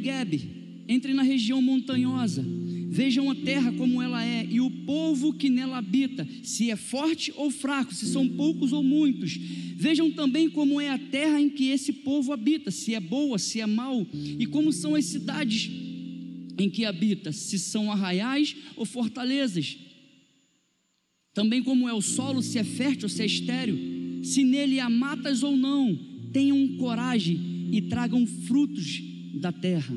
Negueb, 0.01 0.41
entrem 0.89 1.13
na 1.13 1.21
região 1.21 1.61
montanhosa, 1.61 2.43
vejam 2.89 3.29
a 3.29 3.35
terra 3.35 3.71
como 3.73 4.01
ela 4.01 4.25
é 4.25 4.45
e 4.49 4.59
o 4.59 4.69
povo 4.69 5.31
que 5.31 5.47
nela 5.47 5.77
habita, 5.77 6.27
se 6.41 6.71
é 6.71 6.75
forte 6.75 7.31
ou 7.35 7.51
fraco, 7.51 7.93
se 7.93 8.07
são 8.07 8.27
poucos 8.27 8.73
ou 8.73 8.83
muitos. 8.83 9.37
Vejam 9.75 10.11
também 10.11 10.49
como 10.49 10.81
é 10.81 10.89
a 10.89 10.97
terra 10.97 11.39
em 11.39 11.49
que 11.49 11.69
esse 11.69 11.93
povo 11.93 12.33
habita, 12.33 12.71
se 12.71 12.95
é 12.95 12.99
boa, 12.99 13.37
se 13.37 13.61
é 13.61 13.67
mal, 13.67 14.05
e 14.11 14.45
como 14.47 14.73
são 14.73 14.95
as 14.95 15.05
cidades 15.05 15.69
em 16.57 16.69
que 16.69 16.83
habita, 16.83 17.31
se 17.31 17.59
são 17.59 17.91
arraiais 17.91 18.55
ou 18.75 18.85
fortalezas. 18.85 19.77
Também 21.33 21.63
como 21.63 21.87
é 21.87 21.93
o 21.93 22.01
solo, 22.01 22.41
se 22.41 22.57
é 22.57 22.63
fértil 22.63 23.03
ou 23.03 23.09
se 23.09 23.21
é 23.21 23.25
estéril, 23.25 24.23
se 24.23 24.43
nele 24.43 24.79
há 24.79 24.89
matas 24.89 25.43
ou 25.43 25.55
não, 25.55 25.97
tenham 26.33 26.75
coragem 26.77 27.39
e 27.71 27.81
tragam 27.83 28.25
frutos 28.27 29.10
da 29.33 29.51
terra. 29.51 29.95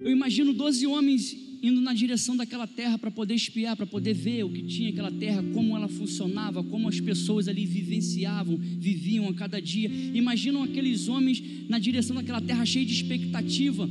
Eu 0.00 0.10
imagino 0.10 0.52
12 0.52 0.86
homens 0.86 1.34
indo 1.62 1.80
na 1.80 1.94
direção 1.94 2.36
daquela 2.36 2.66
terra 2.66 2.98
para 2.98 3.10
poder 3.10 3.34
espiar, 3.34 3.74
para 3.74 3.86
poder 3.86 4.12
ver 4.12 4.44
o 4.44 4.50
que 4.50 4.62
tinha 4.62 4.90
aquela 4.90 5.10
terra, 5.10 5.42
como 5.54 5.74
ela 5.74 5.88
funcionava, 5.88 6.62
como 6.62 6.88
as 6.88 7.00
pessoas 7.00 7.48
ali 7.48 7.64
vivenciavam, 7.64 8.58
viviam 8.58 9.26
a 9.28 9.34
cada 9.34 9.62
dia. 9.62 9.90
Imaginam 10.12 10.62
aqueles 10.62 11.08
homens 11.08 11.42
na 11.70 11.78
direção 11.78 12.16
daquela 12.16 12.40
terra 12.42 12.66
cheia 12.66 12.84
de 12.84 12.92
expectativa. 12.92 13.88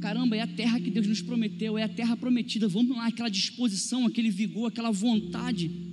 Caramba, 0.00 0.36
é 0.36 0.40
a 0.40 0.46
terra 0.46 0.78
que 0.78 0.90
Deus 0.90 1.06
nos 1.06 1.22
prometeu, 1.22 1.78
é 1.78 1.82
a 1.82 1.88
terra 1.88 2.14
prometida. 2.14 2.68
Vamos 2.68 2.94
lá, 2.94 3.06
aquela 3.06 3.30
disposição, 3.30 4.04
aquele 4.04 4.30
vigor, 4.30 4.66
aquela 4.66 4.90
vontade 4.90 5.89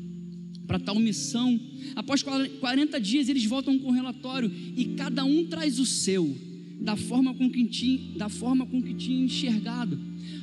para 0.67 0.77
tal 0.77 0.99
missão. 0.99 1.59
Após 1.95 2.21
40 2.21 2.99
dias, 2.99 3.29
eles 3.29 3.45
voltam 3.45 3.79
com 3.79 3.87
o 3.87 3.93
relatório 3.93 4.51
e 4.75 4.85
cada 4.97 5.23
um 5.23 5.45
traz 5.45 5.79
o 5.79 5.85
seu, 5.85 6.35
da 6.81 6.95
forma 6.95 7.33
com 7.33 7.49
que 7.49 7.63
tinha, 7.65 8.17
da 8.17 8.29
forma 8.29 8.65
com 8.65 8.81
que 8.81 8.93
tinha 8.93 9.23
enxergado. 9.23 9.97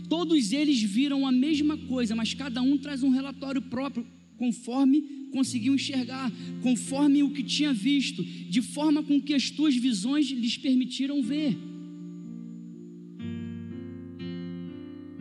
Todos 0.09 0.53
eles 0.53 0.83
viram 0.83 1.27
a 1.27 1.33
mesma 1.33 1.77
coisa, 1.77 2.17
mas 2.17 2.33
cada 2.35 2.63
um 2.63 2.79
traz 2.79 3.03
um 3.03 3.11
relatório 3.11 3.61
próprio, 3.61 4.07
conforme 4.37 5.29
conseguiu 5.31 5.75
enxergar, 5.75 6.33
conforme 6.63 7.23
o 7.23 7.31
que 7.31 7.43
tinha 7.43 7.73
visto, 7.73 8.25
de 8.25 8.63
forma 8.63 9.03
com 9.03 9.21
que 9.21 9.35
as 9.35 9.51
tuas 9.51 9.77
visões 9.77 10.31
lhes 10.31 10.57
permitiram 10.57 11.23
ver. 11.23 11.57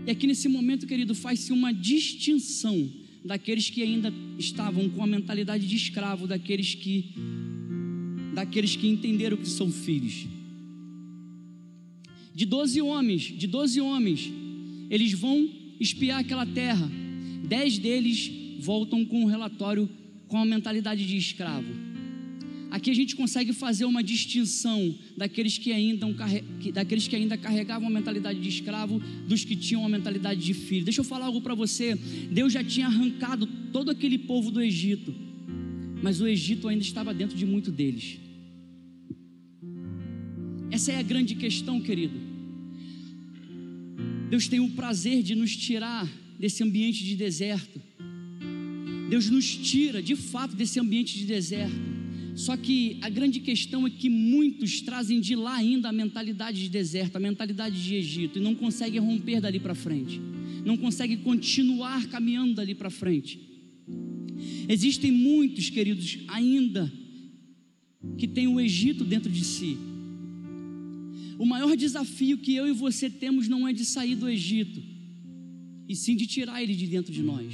E 0.05 0.11
aqui 0.11 0.27
nesse 0.27 0.47
momento, 0.49 0.85
querido, 0.85 1.15
faz-se 1.15 1.51
uma 1.51 1.73
distinção 1.73 2.91
daqueles 3.23 3.69
que 3.69 3.81
ainda 3.81 4.13
estavam 4.37 4.89
com 4.89 5.03
a 5.03 5.07
mentalidade 5.07 5.67
de 5.67 5.75
escravo, 5.75 6.27
daqueles 6.27 6.75
que 6.75 7.13
daqueles 8.33 8.75
que 8.75 8.87
entenderam 8.87 9.37
que 9.37 9.47
são 9.47 9.71
filhos. 9.71 10.25
De 12.33 12.45
doze 12.45 12.81
homens, 12.81 13.21
de 13.21 13.45
doze 13.45 13.79
homens, 13.79 14.31
eles 14.89 15.13
vão 15.13 15.47
espiar 15.79 16.19
aquela 16.19 16.45
terra. 16.45 16.89
Dez 17.47 17.77
deles 17.77 18.31
voltam 18.59 19.05
com 19.05 19.21
um 19.21 19.25
relatório 19.25 19.87
com 20.27 20.37
a 20.37 20.45
mentalidade 20.45 21.05
de 21.05 21.15
escravo. 21.15 21.92
Aqui 22.73 22.89
a 22.89 22.95
gente 22.95 23.15
consegue 23.15 23.53
fazer 23.53 23.85
uma 23.85 24.01
distinção 24.01 24.95
daqueles 25.15 25.59
que 25.59 25.71
ainda, 25.71 26.07
daqueles 26.73 27.07
que 27.07 27.15
ainda 27.15 27.37
carregavam 27.37 27.87
a 27.87 27.91
mentalidade 27.91 28.39
de 28.39 28.49
escravo 28.49 28.99
dos 29.27 29.45
que 29.45 29.55
tinham 29.55 29.85
a 29.85 29.89
mentalidade 29.89 30.43
de 30.43 30.55
filho. 30.55 30.83
Deixa 30.83 31.01
eu 31.01 31.05
falar 31.05 31.27
algo 31.27 31.39
para 31.39 31.53
você. 31.53 31.93
Deus 32.31 32.51
já 32.51 32.63
tinha 32.63 32.87
arrancado 32.87 33.45
todo 33.71 33.91
aquele 33.91 34.17
povo 34.17 34.49
do 34.49 34.59
Egito, 34.59 35.13
mas 36.01 36.19
o 36.19 36.25
Egito 36.25 36.67
ainda 36.67 36.81
estava 36.81 37.13
dentro 37.13 37.37
de 37.37 37.45
muito 37.45 37.69
deles. 37.69 38.17
Essa 40.71 40.93
é 40.93 40.97
a 40.97 41.03
grande 41.03 41.35
questão, 41.35 41.79
querido. 41.79 42.19
Deus 44.31 44.47
tem 44.47 44.59
o 44.59 44.71
prazer 44.71 45.21
de 45.21 45.35
nos 45.35 45.55
tirar 45.55 46.11
desse 46.39 46.63
ambiente 46.63 47.03
de 47.03 47.15
deserto. 47.15 47.79
Deus 49.11 49.29
nos 49.29 49.55
tira 49.55 50.01
de 50.01 50.15
fato 50.15 50.55
desse 50.55 50.79
ambiente 50.79 51.19
de 51.19 51.25
deserto 51.25 51.92
só 52.35 52.57
que 52.57 52.97
a 53.01 53.09
grande 53.09 53.39
questão 53.39 53.85
é 53.85 53.89
que 53.89 54.09
muitos 54.09 54.81
trazem 54.81 55.19
de 55.19 55.35
lá 55.35 55.55
ainda 55.55 55.89
a 55.89 55.91
mentalidade 55.91 56.61
de 56.61 56.69
deserto, 56.69 57.15
a 57.15 57.19
mentalidade 57.19 57.81
de 57.81 57.95
Egito, 57.95 58.39
e 58.39 58.41
não 58.41 58.55
conseguem 58.55 58.99
romper 58.99 59.39
dali 59.39 59.59
para 59.59 59.75
frente, 59.75 60.19
não 60.65 60.75
conseguem 60.75 61.17
continuar 61.17 62.07
caminhando 62.07 62.55
dali 62.55 62.73
para 62.73 62.89
frente. 62.89 63.39
Existem 64.67 65.11
muitos, 65.11 65.69
queridos, 65.69 66.19
ainda 66.27 66.91
que 68.17 68.27
têm 68.27 68.47
o 68.47 68.59
Egito 68.59 69.03
dentro 69.03 69.31
de 69.31 69.43
si. 69.43 69.77
O 71.37 71.45
maior 71.45 71.75
desafio 71.75 72.37
que 72.37 72.55
eu 72.55 72.67
e 72.67 72.71
você 72.71 73.09
temos 73.09 73.47
não 73.47 73.67
é 73.67 73.73
de 73.73 73.85
sair 73.85 74.15
do 74.15 74.27
Egito, 74.27 74.81
e 75.87 75.95
sim 75.95 76.15
de 76.15 76.25
tirar 76.25 76.63
ele 76.63 76.75
de 76.75 76.87
dentro 76.87 77.13
de 77.13 77.21
nós. 77.21 77.53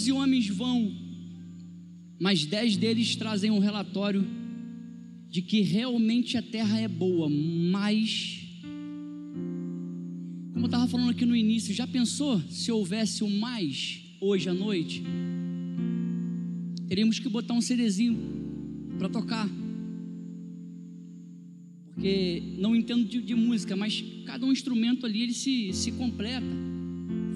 Doze 0.00 0.12
homens 0.12 0.48
vão, 0.48 0.90
mas 2.18 2.46
dez 2.46 2.74
deles 2.74 3.14
trazem 3.16 3.50
um 3.50 3.58
relatório 3.58 4.26
de 5.28 5.42
que 5.42 5.60
realmente 5.60 6.38
a 6.38 6.42
terra 6.42 6.80
é 6.80 6.88
boa, 6.88 7.28
mas, 7.28 8.40
como 10.54 10.64
eu 10.64 10.66
estava 10.68 10.88
falando 10.88 11.10
aqui 11.10 11.26
no 11.26 11.36
início, 11.36 11.74
já 11.74 11.86
pensou 11.86 12.40
se 12.48 12.72
houvesse 12.72 13.22
um 13.22 13.38
mais 13.38 14.16
hoje 14.22 14.48
à 14.48 14.54
noite? 14.54 15.02
Teríamos 16.88 17.18
que 17.18 17.28
botar 17.28 17.52
um 17.52 17.60
CDzinho 17.60 18.18
para 18.96 19.10
tocar. 19.10 19.50
Porque 21.92 22.42
não 22.56 22.74
entendo 22.74 23.04
de, 23.04 23.20
de, 23.20 23.34
música, 23.34 23.76
mas 23.76 24.02
cada 24.24 24.46
um 24.46 24.52
instrumento 24.52 25.04
ali 25.04 25.20
ele 25.24 25.34
se, 25.34 25.74
se 25.74 25.92
completa. 25.92 26.46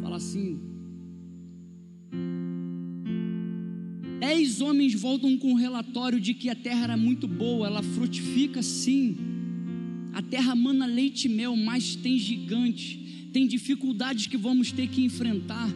Fala 0.01 0.17
assim, 0.17 0.74
Dez 4.55 4.61
homens 4.61 4.95
voltam 4.95 5.37
com 5.37 5.51
um 5.51 5.57
relatório 5.57 6.21
de 6.21 6.33
que 6.33 6.49
a 6.49 6.55
terra 6.55 6.85
era 6.85 6.97
muito 6.97 7.27
boa, 7.27 7.67
ela 7.67 7.83
frutifica 7.83 8.63
sim. 8.63 9.17
A 10.13 10.23
terra 10.23 10.55
mana 10.55 10.87
leite 10.87 11.25
e 11.25 11.29
mel, 11.29 11.57
mas 11.57 11.97
tem 11.97 12.17
gigantes, 12.17 12.97
tem 13.33 13.49
dificuldades 13.49 14.29
que 14.29 14.37
vamos 14.37 14.71
ter 14.71 14.87
que 14.87 15.03
enfrentar. 15.03 15.69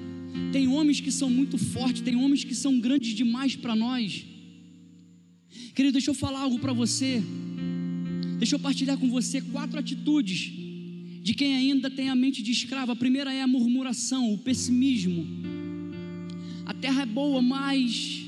Tem 0.52 0.68
homens 0.68 1.00
que 1.00 1.10
são 1.10 1.28
muito 1.28 1.58
fortes, 1.58 2.02
tem 2.02 2.14
homens 2.14 2.44
que 2.44 2.54
são 2.54 2.78
grandes 2.78 3.16
demais 3.16 3.56
para 3.56 3.74
nós. 3.74 4.24
Querido, 5.74 5.94
deixa 5.94 6.10
eu 6.10 6.14
falar 6.14 6.42
algo 6.42 6.60
para 6.60 6.72
você. 6.72 7.20
Deixa 8.38 8.54
eu 8.54 8.60
partilhar 8.60 8.96
com 8.96 9.10
você 9.10 9.40
quatro 9.40 9.76
atitudes 9.76 10.52
de 11.20 11.34
quem 11.34 11.56
ainda 11.56 11.90
tem 11.90 12.10
a 12.10 12.14
mente 12.14 12.44
de 12.44 12.52
escravo. 12.52 12.92
A 12.92 12.96
primeira 12.96 13.34
é 13.34 13.42
a 13.42 13.46
murmuração, 13.48 14.32
o 14.32 14.38
pessimismo. 14.38 15.26
A 16.64 16.72
terra 16.72 17.02
é 17.02 17.06
boa, 17.06 17.42
mas 17.42 18.27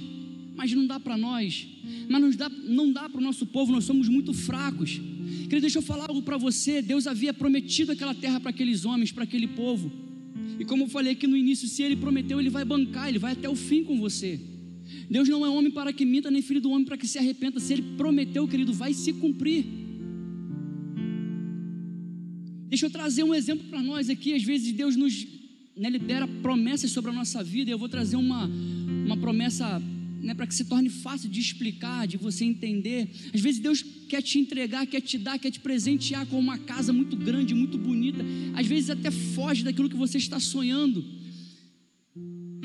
mas 0.60 0.74
não 0.74 0.86
dá 0.86 1.00
para 1.00 1.16
nós, 1.16 1.66
mas 2.06 2.20
não 2.20 2.30
dá, 2.30 2.50
não 2.50 2.92
dá 2.92 3.08
para 3.08 3.18
o 3.18 3.24
nosso 3.24 3.46
povo, 3.46 3.72
nós 3.72 3.84
somos 3.84 4.10
muito 4.10 4.34
fracos. 4.34 5.00
Querido, 5.44 5.62
deixa 5.62 5.78
eu 5.78 5.82
falar 5.82 6.04
algo 6.10 6.20
para 6.20 6.36
você. 6.36 6.82
Deus 6.82 7.06
havia 7.06 7.32
prometido 7.32 7.92
aquela 7.92 8.14
terra 8.14 8.38
para 8.38 8.50
aqueles 8.50 8.84
homens, 8.84 9.10
para 9.10 9.24
aquele 9.24 9.48
povo. 9.48 9.90
E 10.58 10.64
como 10.66 10.82
eu 10.82 10.88
falei 10.88 11.12
aqui 11.12 11.26
no 11.26 11.34
início, 11.34 11.66
se 11.66 11.82
ele 11.82 11.96
prometeu, 11.96 12.38
ele 12.38 12.50
vai 12.50 12.62
bancar, 12.62 13.08
ele 13.08 13.18
vai 13.18 13.32
até 13.32 13.48
o 13.48 13.56
fim 13.56 13.82
com 13.82 13.98
você. 13.98 14.38
Deus 15.08 15.26
não 15.30 15.46
é 15.46 15.48
homem 15.48 15.70
para 15.70 15.94
que 15.94 16.04
minta, 16.04 16.30
nem 16.30 16.42
filho 16.42 16.60
do 16.60 16.70
homem 16.70 16.84
para 16.84 16.98
que 16.98 17.08
se 17.08 17.16
arrependa. 17.16 17.58
Se 17.58 17.72
ele 17.72 17.82
prometeu, 17.96 18.46
querido, 18.46 18.74
vai 18.74 18.92
se 18.92 19.14
cumprir. 19.14 19.64
Deixa 22.68 22.84
eu 22.84 22.90
trazer 22.90 23.24
um 23.24 23.34
exemplo 23.34 23.66
para 23.70 23.82
nós 23.82 24.10
aqui. 24.10 24.34
Às 24.34 24.42
vezes 24.42 24.70
Deus 24.72 24.94
nos 24.94 25.26
né, 25.74 25.88
libera 25.88 26.28
promessas 26.28 26.90
sobre 26.90 27.10
a 27.12 27.14
nossa 27.14 27.42
vida. 27.42 27.70
Eu 27.70 27.78
vou 27.78 27.88
trazer 27.88 28.16
uma, 28.16 28.46
uma 29.06 29.16
promessa 29.16 29.82
né, 30.20 30.34
para 30.34 30.46
que 30.46 30.54
se 30.54 30.64
torne 30.64 30.88
fácil 30.88 31.28
de 31.28 31.40
explicar, 31.40 32.06
de 32.06 32.16
você 32.16 32.44
entender. 32.44 33.08
Às 33.34 33.40
vezes 33.40 33.60
Deus 33.60 33.84
quer 34.08 34.22
te 34.22 34.38
entregar, 34.38 34.86
quer 34.86 35.00
te 35.00 35.18
dar, 35.18 35.38
quer 35.38 35.50
te 35.50 35.60
presentear 35.60 36.26
com 36.26 36.38
uma 36.38 36.58
casa 36.58 36.92
muito 36.92 37.16
grande, 37.16 37.54
muito 37.54 37.78
bonita. 37.78 38.24
Às 38.54 38.66
vezes 38.66 38.90
até 38.90 39.10
foge 39.10 39.64
daquilo 39.64 39.88
que 39.88 39.96
você 39.96 40.18
está 40.18 40.38
sonhando. 40.38 41.04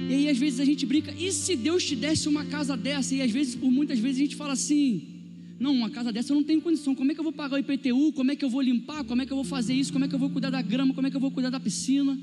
E 0.07 0.13
aí 0.13 0.29
às 0.29 0.38
vezes 0.38 0.59
a 0.59 0.65
gente 0.65 0.85
brinca, 0.85 1.12
e 1.12 1.31
se 1.31 1.55
Deus 1.55 1.83
te 1.83 1.95
desse 1.95 2.27
uma 2.27 2.45
casa 2.45 2.75
dessa? 2.77 3.15
E 3.15 3.21
às 3.21 3.31
vezes, 3.31 3.55
por 3.55 3.71
muitas 3.71 3.97
vezes, 3.97 4.17
a 4.17 4.24
gente 4.25 4.35
fala 4.35 4.53
assim: 4.53 5.15
não, 5.59 5.74
uma 5.74 5.89
casa 5.89 6.12
dessa 6.12 6.31
eu 6.31 6.35
não 6.35 6.43
tenho 6.43 6.62
condição. 6.62 6.93
Como 6.93 7.12
é 7.12 7.13
que 7.13 7.19
eu 7.19 7.24
vou 7.24 7.33
pagar 7.33 7.55
o 7.55 7.59
IPTU? 7.59 8.12
Como 8.13 8.31
é 8.31 8.35
que 8.35 8.43
eu 8.43 8.50
vou 8.50 8.62
limpar? 8.62 9.03
Como 9.05 9.21
é 9.21 9.25
que 9.25 9.31
eu 9.31 9.38
vou 9.38 9.45
fazer 9.45 9.74
isso? 9.74 9.91
Como 9.91 10.03
é 10.03 10.07
que 10.07 10.13
eu 10.13 10.19
vou 10.19 10.29
cuidar 10.29 10.50
da 10.50 10.62
grama? 10.62 10.93
Como 10.93 11.07
é 11.07 11.09
que 11.09 11.15
eu 11.15 11.21
vou 11.21 11.31
cuidar 11.31 11.50
da 11.50 11.59
piscina? 11.59 12.17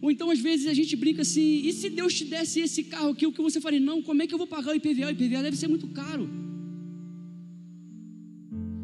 Ou 0.00 0.10
então, 0.10 0.30
às 0.30 0.40
vezes, 0.40 0.66
a 0.66 0.74
gente 0.74 0.94
brinca 0.96 1.22
assim: 1.22 1.62
e 1.64 1.72
se 1.72 1.88
Deus 1.90 2.14
te 2.14 2.24
desse 2.24 2.60
esse 2.60 2.84
carro 2.84 3.10
aqui, 3.10 3.26
o 3.26 3.32
que 3.32 3.42
você 3.42 3.60
faria? 3.60 3.80
Não, 3.80 4.02
como 4.02 4.22
é 4.22 4.26
que 4.26 4.34
eu 4.34 4.38
vou 4.38 4.46
pagar 4.46 4.72
o 4.72 4.74
IPVA? 4.74 5.06
O 5.06 5.10
IPVA 5.10 5.42
deve 5.42 5.56
ser 5.56 5.68
muito 5.68 5.88
caro. 5.88 6.28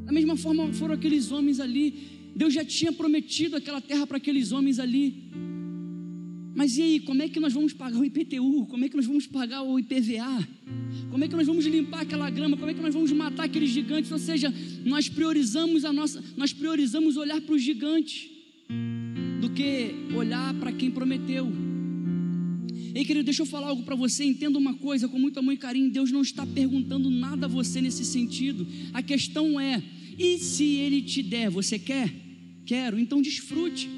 Da 0.05 0.13
mesma 0.13 0.37
forma, 0.37 0.73
foram 0.73 0.95
aqueles 0.95 1.31
homens 1.31 1.61
ali. 1.61 1.95
Deus 2.35 2.53
já 2.55 2.65
tinha 2.65 2.93
prometido 2.93 3.57
aquela 3.57 3.81
terra 3.81 4.07
para 4.07 4.17
aqueles 4.17 4.53
homens 4.53 4.79
ali. 4.79 5.31
Mas 6.55 6.77
e 6.77 6.83
aí, 6.83 7.01
como 7.01 7.23
é 7.23 7.29
que 7.29 7.41
nós 7.41 7.53
vamos 7.53 7.73
pagar 7.73 7.99
o 7.99 8.05
IPTU? 8.05 8.67
Como 8.67 8.85
é 8.85 8.89
que 8.89 8.97
nós 8.97 9.07
vamos 9.07 9.27
pagar 9.27 9.63
o 9.63 9.79
IPVA? 9.79 10.49
Como 11.11 11.25
é 11.25 11.29
que 11.29 11.35
nós 11.35 11.47
vamos 11.47 11.65
limpar 11.65 12.03
aquela 12.03 12.29
grama? 12.31 12.57
Como 12.57 12.71
é 12.71 12.75
que 12.75 12.81
nós 12.81 12.95
vamos 12.95 13.13
matar 13.13 13.45
aqueles 13.45 13.71
gigantes? 13.71 14.11
Ou 14.13 14.19
seja, 14.19 14.53
nós 14.85 15.09
priorizamos 15.09 15.85
a 15.85 15.93
nossa, 15.93 16.23
nós 16.37 16.53
priorizamos 16.53 17.17
olhar 17.17 17.41
para 17.41 17.55
os 17.55 17.63
gigantes 17.63 18.32
do 19.43 19.51
que 19.51 19.93
olhar 20.15 20.55
para 20.55 20.71
quem 20.71 20.89
prometeu. 20.89 21.53
Ei, 22.95 23.05
querido, 23.05 23.25
deixa 23.25 23.43
eu 23.43 23.47
falar 23.47 23.71
algo 23.71 23.83
para 23.83 23.97
você. 23.97 24.23
Entenda 24.23 24.57
uma 24.57 24.75
coisa 24.75 25.09
com 25.09 25.19
muito 25.19 25.37
amor 25.41 25.53
e 25.53 25.57
carinho. 25.57 25.91
Deus 25.91 26.13
não 26.13 26.23
está 26.23 26.47
perguntando 26.47 27.11
nada 27.11 27.47
a 27.47 27.49
você 27.49 27.81
nesse 27.81 28.05
sentido. 28.05 28.65
A 28.93 29.03
questão 29.03 29.59
é: 29.59 29.83
e 30.17 30.39
se 30.39 30.77
Ele 30.77 31.03
te 31.03 31.25
der, 31.25 31.51
você 31.51 31.77
quer? 31.77 32.15
Quero, 32.65 33.01
então 33.01 33.21
desfrute. 33.21 33.91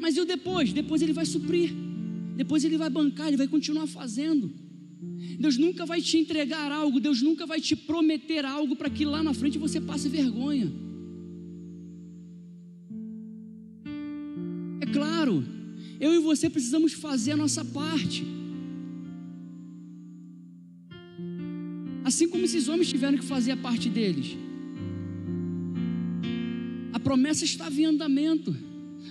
Mas 0.00 0.16
e 0.16 0.20
o 0.22 0.24
depois? 0.24 0.72
Depois 0.72 1.00
Ele 1.00 1.12
vai 1.12 1.24
suprir. 1.24 1.70
Depois 2.36 2.64
Ele 2.64 2.76
vai 2.76 2.90
bancar, 2.90 3.28
Ele 3.28 3.36
vai 3.36 3.46
continuar 3.46 3.86
fazendo. 3.86 4.52
Deus 5.38 5.56
nunca 5.56 5.86
vai 5.86 6.02
te 6.02 6.18
entregar 6.18 6.72
algo, 6.72 6.98
Deus 6.98 7.22
nunca 7.22 7.46
vai 7.46 7.60
te 7.60 7.76
prometer 7.76 8.44
algo 8.44 8.74
para 8.74 8.90
que 8.90 9.04
lá 9.04 9.22
na 9.22 9.32
frente 9.32 9.56
você 9.56 9.80
passe 9.80 10.08
vergonha. 10.08 10.89
Eu 16.00 16.14
e 16.14 16.18
você 16.18 16.48
precisamos 16.48 16.94
fazer 16.94 17.32
a 17.32 17.36
nossa 17.36 17.62
parte. 17.62 18.24
Assim 22.02 22.26
como 22.26 22.44
esses 22.44 22.66
homens 22.68 22.88
tiveram 22.88 23.18
que 23.18 23.24
fazer 23.24 23.52
a 23.52 23.56
parte 23.56 23.90
deles. 23.90 24.36
A 26.92 26.98
promessa 26.98 27.44
estava 27.44 27.78
em 27.78 27.84
andamento. 27.84 28.56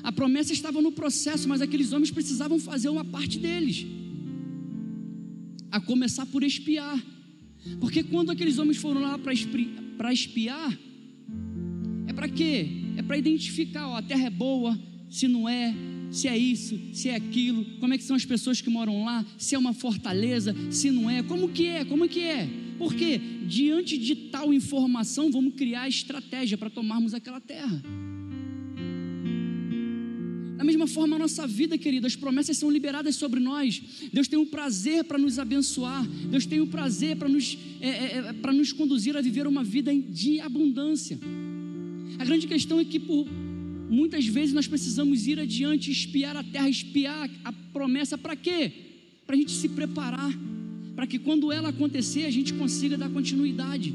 A 0.01 0.11
promessa 0.11 0.51
estava 0.51 0.81
no 0.81 0.91
processo, 0.91 1.47
mas 1.47 1.61
aqueles 1.61 1.93
homens 1.93 2.09
precisavam 2.09 2.59
fazer 2.59 2.89
uma 2.89 3.05
parte 3.05 3.37
deles. 3.37 3.85
A 5.71 5.79
começar 5.79 6.25
por 6.25 6.43
espiar. 6.43 6.99
Porque 7.79 8.01
quando 8.03 8.31
aqueles 8.31 8.57
homens 8.57 8.77
foram 8.77 9.01
lá 9.01 9.17
para 9.17 10.11
espiar, 10.13 10.77
é 12.07 12.13
para 12.13 12.27
quê? 12.27 12.67
É 12.97 13.01
para 13.03 13.17
identificar, 13.17 13.87
ó, 13.87 13.95
a 13.95 14.01
terra 14.01 14.25
é 14.25 14.29
boa, 14.29 14.77
se 15.09 15.27
não 15.27 15.47
é, 15.47 15.73
se 16.11 16.27
é 16.27 16.37
isso, 16.37 16.79
se 16.93 17.09
é 17.09 17.15
aquilo, 17.15 17.65
como 17.79 17.93
é 17.93 17.97
que 17.97 18.03
são 18.03 18.15
as 18.15 18.25
pessoas 18.25 18.61
que 18.61 18.69
moram 18.69 19.03
lá, 19.03 19.25
se 19.37 19.55
é 19.55 19.57
uma 19.57 19.73
fortaleza, 19.73 20.55
se 20.71 20.89
não 20.89 21.09
é, 21.09 21.21
como 21.21 21.49
que 21.49 21.67
é, 21.67 21.85
como 21.85 22.07
que 22.07 22.21
é? 22.21 22.49
Porque 22.77 23.19
diante 23.47 23.97
de 23.97 24.15
tal 24.15 24.53
informação, 24.53 25.31
vamos 25.31 25.53
criar 25.53 25.87
estratégia 25.87 26.57
para 26.57 26.69
tomarmos 26.69 27.13
aquela 27.13 27.39
terra. 27.39 27.83
Da 30.57 30.63
mesma 30.65 30.87
forma, 30.87 31.15
a 31.15 31.19
nossa 31.19 31.47
vida, 31.47 31.77
querida, 31.77 32.05
as 32.05 32.17
promessas 32.17 32.57
são 32.57 32.69
liberadas 32.69 33.15
sobre 33.15 33.39
nós. 33.39 33.81
Deus 34.11 34.27
tem 34.27 34.37
um 34.37 34.45
prazer 34.45 35.05
para 35.05 35.17
nos 35.17 35.39
abençoar. 35.39 36.05
Deus 36.29 36.45
tem 36.45 36.59
um 36.59 36.67
prazer 36.67 37.15
para 37.15 37.29
nos, 37.29 37.57
é, 37.79 37.87
é, 37.87 38.17
é 38.17 38.33
para 38.33 38.51
nos 38.51 38.73
conduzir 38.73 39.15
a 39.15 39.21
viver 39.21 39.47
uma 39.47 39.63
vida 39.63 39.95
de 39.95 40.41
abundância. 40.41 41.17
A 42.17 42.25
grande 42.25 42.45
questão 42.45 42.77
é 42.77 42.83
que, 42.83 42.99
por 42.99 43.25
muitas 43.89 44.25
vezes, 44.25 44.53
nós 44.53 44.67
precisamos 44.67 45.27
ir 45.27 45.39
adiante, 45.39 45.91
espiar 45.91 46.37
a 46.37 46.43
terra, 46.43 46.69
espiar 46.69 47.29
a 47.43 47.51
promessa. 47.51 48.17
Para 48.17 48.35
quê? 48.35 48.71
Para 49.25 49.35
a 49.35 49.39
gente 49.39 49.51
se 49.51 49.69
preparar. 49.69 50.31
Para 50.95 51.07
que 51.07 51.17
quando 51.17 51.51
ela 51.51 51.69
acontecer, 51.69 52.25
a 52.25 52.31
gente 52.31 52.53
consiga 52.53 52.97
dar 52.97 53.09
continuidade. 53.09 53.93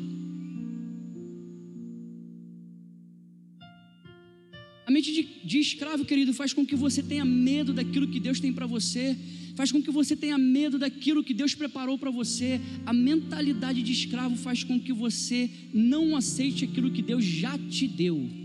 mente 4.95 5.13
de, 5.13 5.29
de 5.45 5.59
escravo, 5.59 6.05
querido, 6.05 6.33
faz 6.33 6.53
com 6.53 6.65
que 6.65 6.77
você 6.77 7.03
tenha 7.03 7.25
medo 7.25 7.73
daquilo 7.73 8.07
que 8.07 8.21
Deus 8.21 8.39
tem 8.39 8.53
para 8.53 8.65
você, 8.65 9.17
faz 9.57 9.73
com 9.73 9.83
que 9.83 9.91
você 9.91 10.15
tenha 10.15 10.39
medo 10.39 10.79
daquilo 10.79 11.25
que 11.25 11.35
Deus 11.35 11.53
preparou 11.53 11.99
para 11.99 12.13
você. 12.13 12.61
A 12.87 12.93
mentalidade 12.93 13.83
de 13.83 13.91
escravo 13.91 14.37
faz 14.37 14.63
com 14.63 14.79
que 14.79 14.93
você 14.93 15.51
não 15.73 16.17
aceite 16.17 16.65
aquilo 16.65 16.93
que 16.93 17.03
Deus 17.03 17.25
já 17.25 17.59
te 17.59 17.89
deu. 17.89 18.44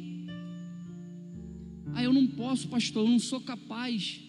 Ah, 2.00 2.04
eu 2.04 2.14
não 2.14 2.26
posso, 2.26 2.70
pastor, 2.70 3.06
eu 3.06 3.12
não 3.12 3.20
sou 3.20 3.42
capaz. 3.42 4.22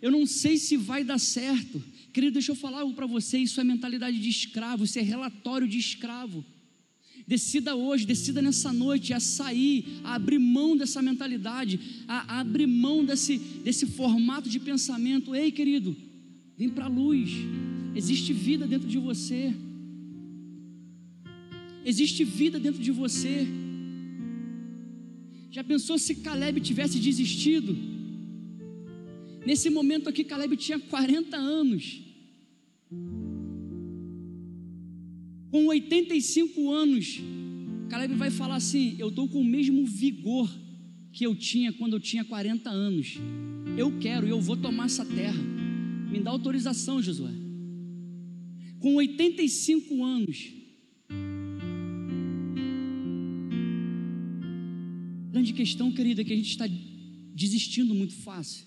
Eu 0.00 0.10
não 0.10 0.26
sei 0.26 0.58
se 0.58 0.76
vai 0.76 1.02
dar 1.02 1.18
certo. 1.18 1.82
Querido, 2.12 2.34
deixa 2.34 2.52
eu 2.52 2.56
falar 2.56 2.80
algo 2.80 2.92
para 2.92 3.06
você. 3.06 3.38
Isso 3.38 3.58
é 3.58 3.64
mentalidade 3.64 4.20
de 4.20 4.28
escravo, 4.28 4.84
isso 4.84 4.98
é 4.98 5.02
relatório 5.02 5.66
de 5.66 5.78
escravo. 5.78 6.44
Decida 7.26 7.74
hoje, 7.74 8.04
decida 8.04 8.42
nessa 8.42 8.74
noite 8.74 9.14
a 9.14 9.20
sair, 9.20 9.86
a 10.04 10.16
abrir 10.16 10.38
mão 10.38 10.76
dessa 10.76 11.00
mentalidade, 11.00 11.80
a, 12.06 12.40
abrir 12.40 12.66
mão 12.66 13.02
desse, 13.02 13.38
desse 13.38 13.86
formato 13.86 14.50
de 14.50 14.60
pensamento. 14.60 15.34
Ei, 15.34 15.50
querido, 15.50 15.96
vem 16.58 16.68
para 16.68 16.84
a 16.84 16.88
luz. 16.88 17.30
Existe 17.94 18.34
vida 18.34 18.66
dentro 18.66 18.86
de 18.86 18.98
você. 18.98 19.54
Existe 21.86 22.22
vida 22.22 22.60
dentro 22.60 22.82
de 22.82 22.90
você. 22.90 23.48
Já 25.50 25.64
pensou 25.64 25.98
se 25.98 26.16
Caleb 26.16 26.60
tivesse 26.60 26.98
desistido? 26.98 27.76
Nesse 29.46 29.70
momento 29.70 30.08
aqui, 30.08 30.24
Caleb 30.24 30.56
tinha 30.56 30.78
40 30.78 31.36
anos. 31.36 32.02
Com 35.50 35.66
85 35.68 36.70
anos, 36.70 37.20
Caleb 37.88 38.14
vai 38.14 38.30
falar 38.30 38.56
assim: 38.56 38.96
Eu 38.98 39.08
estou 39.08 39.26
com 39.28 39.40
o 39.40 39.44
mesmo 39.44 39.86
vigor 39.86 40.50
que 41.12 41.24
eu 41.24 41.34
tinha 41.34 41.72
quando 41.72 41.94
eu 41.94 42.00
tinha 42.00 42.24
40 42.24 42.68
anos. 42.68 43.16
Eu 43.76 43.98
quero, 43.98 44.26
eu 44.26 44.40
vou 44.40 44.56
tomar 44.56 44.86
essa 44.86 45.04
terra. 45.04 45.42
Me 46.10 46.20
dá 46.20 46.30
autorização, 46.30 47.02
Josué. 47.02 47.32
Com 48.80 48.96
85 48.96 50.04
anos, 50.04 50.52
grande 55.48 55.52
questão, 55.52 55.90
querida, 55.90 56.24
que 56.24 56.32
a 56.32 56.36
gente 56.36 56.50
está 56.50 56.66
desistindo 57.34 57.94
muito 57.94 58.14
fácil. 58.14 58.66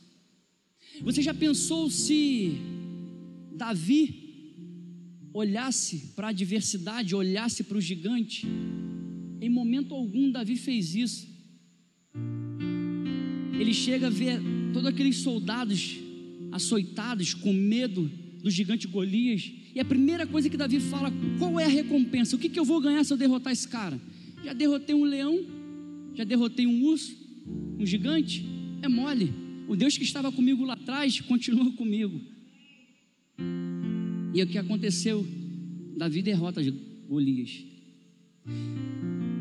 Você 1.02 1.22
já 1.22 1.34
pensou 1.34 1.90
se 1.90 2.54
Davi 3.56 4.54
olhasse 5.34 6.14
para 6.16 6.28
a 6.28 6.30
adversidade, 6.32 7.16
olhasse 7.16 7.64
para 7.64 7.78
o 7.78 7.82
gigante. 7.82 8.48
Em 9.40 9.50
momento 9.50 9.94
algum, 9.94 10.32
Davi 10.32 10.56
fez 10.58 10.96
isso. 10.96 11.28
Ele 13.60 13.74
chega 13.74 14.08
a 14.08 14.10
ver 14.10 14.42
todos 14.74 14.88
aqueles 14.88 15.18
soldados 15.18 15.98
açoitados, 16.52 17.34
com 17.34 17.54
medo 17.54 18.10
do 18.42 18.50
gigante 18.50 18.88
Golias. 18.88 19.52
E 19.74 19.80
a 19.80 19.86
primeira 19.86 20.26
coisa 20.26 20.50
que 20.50 20.58
Davi 20.58 20.80
fala: 20.80 21.12
qual 21.38 21.60
é 21.60 21.66
a 21.66 21.70
recompensa? 21.70 22.36
O 22.36 22.40
que, 22.40 22.50
que 22.50 22.60
eu 22.60 22.66
vou 22.66 22.82
ganhar 22.82 23.04
se 23.04 23.14
eu 23.14 23.18
derrotar 23.18 23.54
esse 23.54 23.68
cara? 23.68 24.02
Já 24.44 24.54
derrotei 24.54 24.96
um 24.96 25.04
leão, 25.04 25.61
já 26.14 26.24
derrotei 26.24 26.68
um 26.68 26.84
urso, 26.84 27.16
um 27.80 27.86
gigante. 27.86 28.46
É 28.82 28.88
mole. 28.88 29.34
O 29.68 29.76
Deus 29.76 29.98
que 29.98 30.04
estava 30.04 30.32
comigo 30.32 30.66
lá 30.66 30.74
atrás 30.74 31.20
continua 31.22 31.72
comigo. 31.78 32.20
E 34.34 34.42
o 34.42 34.48
que 34.48 34.58
aconteceu? 34.58 35.26
Davi 35.98 36.22
derrota 36.22 36.62
Golias. 37.08 37.64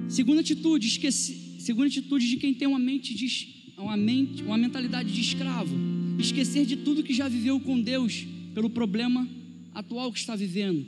Segunda 0.09 0.41
atitude, 0.41 0.87
esqueci, 0.87 1.57
segunda 1.61 1.87
atitude 1.87 2.29
de 2.29 2.37
quem 2.37 2.53
tem 2.53 2.67
uma 2.67 2.79
mente, 2.79 3.15
de, 3.15 3.73
uma 3.79 3.97
mente, 3.97 4.43
uma 4.43 4.59
mentalidade 4.59 5.13
de 5.13 5.21
escravo, 5.21 5.77
esquecer 6.19 6.67
de 6.67 6.77
tudo 6.77 7.03
que 7.03 7.15
já 7.15 7.29
viveu 7.29 7.61
com 7.61 7.81
Deus 7.81 8.27
pelo 8.53 8.69
problema 8.69 9.27
atual 9.73 10.13
que 10.13 10.19
está 10.19 10.35
vivendo. 10.35 10.85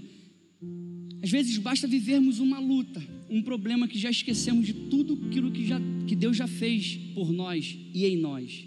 Às 1.23 1.31
vezes 1.31 1.57
basta 1.57 1.87
vivermos 1.87 2.41
uma 2.41 2.59
luta, 2.59 3.01
um 3.33 3.41
problema 3.41 3.89
que 3.89 3.99
já 3.99 4.11
esquecemos 4.11 4.67
de 4.67 4.75
tudo 4.75 5.19
aquilo 5.27 5.51
que, 5.51 5.67
já, 5.67 5.81
que 6.07 6.15
Deus 6.15 6.37
já 6.37 6.47
fez 6.47 6.99
por 7.15 7.33
nós 7.33 7.79
e 7.95 8.05
em 8.05 8.19
nós, 8.19 8.67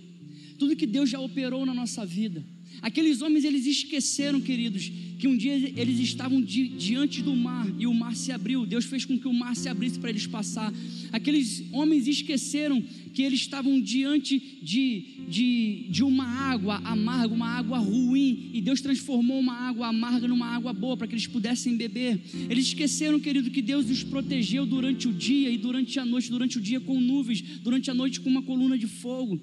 tudo 0.58 0.75
que 0.75 0.88
Deus 0.88 1.10
já 1.10 1.19
operou 1.19 1.65
na 1.65 1.73
nossa 1.73 2.04
vida. 2.04 2.43
Aqueles 2.82 3.21
homens 3.21 3.43
eles 3.43 3.65
esqueceram, 3.65 4.39
queridos, 4.39 4.91
que 5.17 5.28
um 5.28 5.36
dia 5.36 5.54
eles 5.75 5.99
estavam 5.99 6.41
di, 6.41 6.67
diante 6.67 7.21
do 7.21 7.36
mar 7.36 7.67
e 7.80 7.88
o 7.88 7.93
mar 7.93 8.15
se 8.15 8.32
abriu. 8.32 8.65
Deus 8.65 8.86
fez 8.86 9.06
com 9.06 9.17
que 9.17 9.28
o 9.28 9.34
mar 9.34 9.56
se 9.56 9.69
abrisse 9.69 9.97
para 9.97 10.10
eles 10.10 10.28
passar. 10.28 10.73
Aqueles 11.12 11.63
homens 11.71 12.08
esqueceram 12.08 12.84
que 13.13 13.21
eles 13.21 13.39
estavam 13.39 13.80
diante 13.80 14.60
de, 14.62 15.25
de, 15.28 15.86
de 15.89 16.04
uma 16.04 16.25
água 16.25 16.75
amarga, 16.84 17.34
uma 17.34 17.47
água 17.47 17.78
ruim, 17.78 18.51
e 18.54 18.62
Deus 18.62 18.82
transformou 18.82 19.39
uma 19.39 19.54
água 19.54 19.88
amarga 19.88 20.28
numa 20.28 20.47
água 20.47 20.73
boa 20.73 20.97
para 20.97 21.08
que 21.08 21.13
eles 21.13 21.25
pudessem 21.25 21.78
beber. 21.78 22.19
Eles 22.49 22.67
esqueceram, 22.67 23.19
querido, 23.19 23.49
que 23.49 23.62
Deus 23.62 23.89
os 23.89 24.04
protegeu 24.04 24.65
durante 24.65 25.08
o 25.08 25.13
dia 25.13 25.49
e 25.49 25.58
durante 25.58 25.97
a 25.97 26.06
noite, 26.06 26.30
durante 26.30 26.58
o 26.58 26.62
dia 26.62 26.82
com 26.82 26.99
nuvens, 26.99 27.41
durante 27.63 27.89
a 27.89 27.93
noite 27.93 28.19
com 28.19 28.30
uma 28.30 28.43
coluna 28.43 28.78
de 28.78 28.88
fogo. 28.88 29.39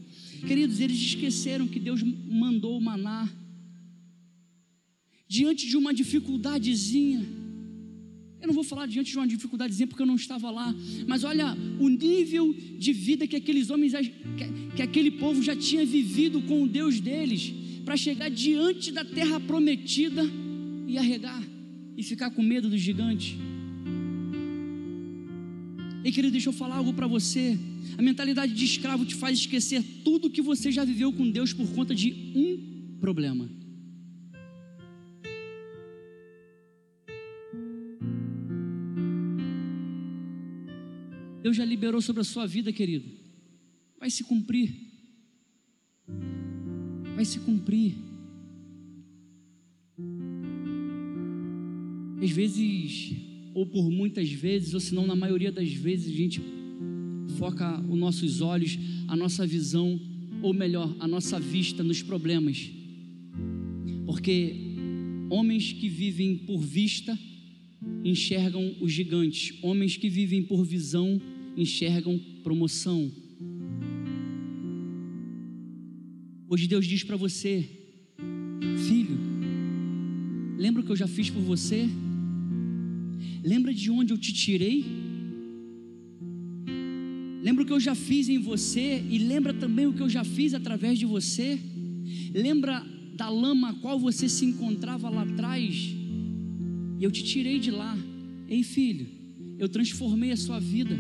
Queridos, 0.46 0.80
eles 0.80 0.98
esqueceram 0.98 1.68
que 1.68 1.78
Deus 1.78 2.02
mandou 2.02 2.76
o 2.76 2.80
maná 2.80 3.28
diante 5.28 5.66
de 5.66 5.76
uma 5.76 5.94
dificuldadezinha. 5.94 7.24
Eu 8.40 8.48
não 8.48 8.54
vou 8.54 8.64
falar 8.64 8.86
diante 8.86 9.12
de 9.12 9.16
uma 9.16 9.26
dificuldadezinha 9.26 9.86
porque 9.86 10.02
eu 10.02 10.06
não 10.06 10.16
estava 10.16 10.50
lá, 10.50 10.74
mas 11.06 11.22
olha 11.22 11.56
o 11.78 11.88
nível 11.88 12.52
de 12.78 12.92
vida 12.92 13.26
que 13.26 13.36
aqueles 13.36 13.70
homens, 13.70 13.92
que, 13.92 14.74
que 14.76 14.82
aquele 14.82 15.12
povo 15.12 15.40
já 15.42 15.54
tinha 15.54 15.86
vivido 15.86 16.42
com 16.42 16.64
o 16.64 16.68
Deus 16.68 17.00
deles, 17.00 17.54
para 17.84 17.96
chegar 17.96 18.28
diante 18.28 18.90
da 18.90 19.04
terra 19.04 19.38
prometida 19.40 20.22
e 20.86 20.98
arregar 20.98 21.42
e 21.96 22.02
ficar 22.02 22.30
com 22.30 22.42
medo 22.42 22.68
do 22.68 22.76
gigante. 22.76 23.38
E 26.04 26.10
querido, 26.10 26.32
deixa 26.32 26.48
eu 26.48 26.52
falar 26.52 26.76
algo 26.76 26.92
para 26.92 27.06
você. 27.06 27.58
A 27.96 28.02
mentalidade 28.02 28.54
de 28.54 28.64
escravo 28.64 29.04
te 29.04 29.14
faz 29.14 29.38
esquecer 29.38 29.82
tudo 30.04 30.30
que 30.30 30.42
você 30.42 30.72
já 30.72 30.84
viveu 30.84 31.12
com 31.12 31.30
Deus 31.30 31.52
por 31.52 31.68
conta 31.72 31.94
de 31.94 32.12
um 32.34 32.98
problema. 33.00 33.48
Deus 41.42 41.56
já 41.56 41.64
liberou 41.64 42.00
sobre 42.00 42.22
a 42.22 42.24
sua 42.24 42.46
vida, 42.46 42.72
querido. 42.72 43.08
Vai 43.98 44.10
se 44.10 44.22
cumprir. 44.22 44.72
Vai 47.16 47.24
se 47.24 47.40
cumprir. 47.40 47.94
Às 52.22 52.30
vezes, 52.30 53.16
ou 53.52 53.66
por 53.66 53.90
muitas 53.90 54.30
vezes, 54.30 54.72
ou 54.72 54.80
se 54.80 54.94
não 54.94 55.06
na 55.06 55.16
maioria 55.16 55.50
das 55.50 55.72
vezes, 55.72 56.14
a 56.14 56.16
gente 56.16 56.40
foca 57.32 57.80
os 57.80 57.98
nossos 57.98 58.40
olhos, 58.40 58.78
a 59.08 59.16
nossa 59.16 59.46
visão, 59.46 60.00
ou 60.42 60.52
melhor, 60.52 60.94
a 61.00 61.06
nossa 61.06 61.38
vista 61.38 61.82
nos 61.82 62.02
problemas. 62.02 62.70
Porque 64.06 64.56
homens 65.30 65.72
que 65.72 65.88
vivem 65.88 66.36
por 66.36 66.60
vista 66.60 67.18
enxergam 68.04 68.74
os 68.80 68.92
gigantes, 68.92 69.56
homens 69.62 69.96
que 69.96 70.08
vivem 70.08 70.42
por 70.42 70.64
visão 70.64 71.20
enxergam 71.56 72.18
promoção. 72.42 73.10
Hoje 76.48 76.66
Deus 76.66 76.86
diz 76.86 77.02
para 77.02 77.16
você, 77.16 77.68
filho, 78.86 79.18
lembra 80.58 80.82
o 80.82 80.84
que 80.84 80.92
eu 80.92 80.96
já 80.96 81.06
fiz 81.06 81.30
por 81.30 81.40
você? 81.40 81.88
Lembra 83.42 83.72
de 83.72 83.90
onde 83.90 84.12
eu 84.12 84.18
te 84.18 84.32
tirei? 84.32 85.01
Lembra 87.42 87.64
o 87.64 87.66
que 87.66 87.72
eu 87.72 87.80
já 87.80 87.96
fiz 87.96 88.28
em 88.28 88.38
você 88.38 89.04
e 89.10 89.18
lembra 89.18 89.52
também 89.52 89.84
o 89.88 89.92
que 89.92 90.00
eu 90.00 90.08
já 90.08 90.22
fiz 90.22 90.54
através 90.54 90.96
de 90.96 91.04
você? 91.04 91.58
Lembra 92.32 92.86
da 93.16 93.28
lama 93.28 93.70
a 93.70 93.74
qual 93.74 93.98
você 93.98 94.28
se 94.28 94.44
encontrava 94.44 95.10
lá 95.10 95.22
atrás? 95.22 95.92
E 97.00 97.02
eu 97.02 97.10
te 97.10 97.24
tirei 97.24 97.58
de 97.58 97.72
lá. 97.72 97.98
Ei, 98.48 98.62
filho, 98.62 99.08
eu 99.58 99.68
transformei 99.68 100.30
a 100.30 100.36
sua 100.36 100.60
vida. 100.60 100.96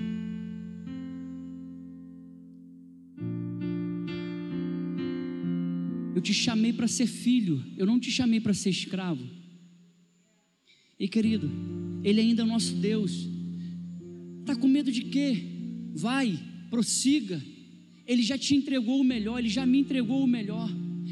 Eu 6.12 6.20
te 6.20 6.34
chamei 6.34 6.72
para 6.72 6.88
ser 6.88 7.06
filho, 7.06 7.64
eu 7.76 7.86
não 7.86 8.00
te 8.00 8.10
chamei 8.10 8.40
para 8.40 8.52
ser 8.52 8.70
escravo. 8.70 9.24
E 10.98 11.06
querido, 11.06 11.48
Ele 12.02 12.20
ainda 12.20 12.42
é 12.42 12.44
o 12.44 12.48
nosso 12.48 12.74
Deus. 12.74 13.28
Está 14.40 14.56
com 14.56 14.66
medo 14.66 14.90
de 14.90 15.02
quê? 15.02 15.51
Vai, 15.94 16.38
prossiga. 16.70 17.42
Ele 18.06 18.22
já 18.22 18.36
te 18.36 18.54
entregou 18.54 19.00
o 19.00 19.04
melhor, 19.04 19.38
Ele 19.38 19.48
já 19.48 19.64
me 19.64 19.78
entregou 19.78 20.22
o 20.22 20.26
melhor. 20.26 20.68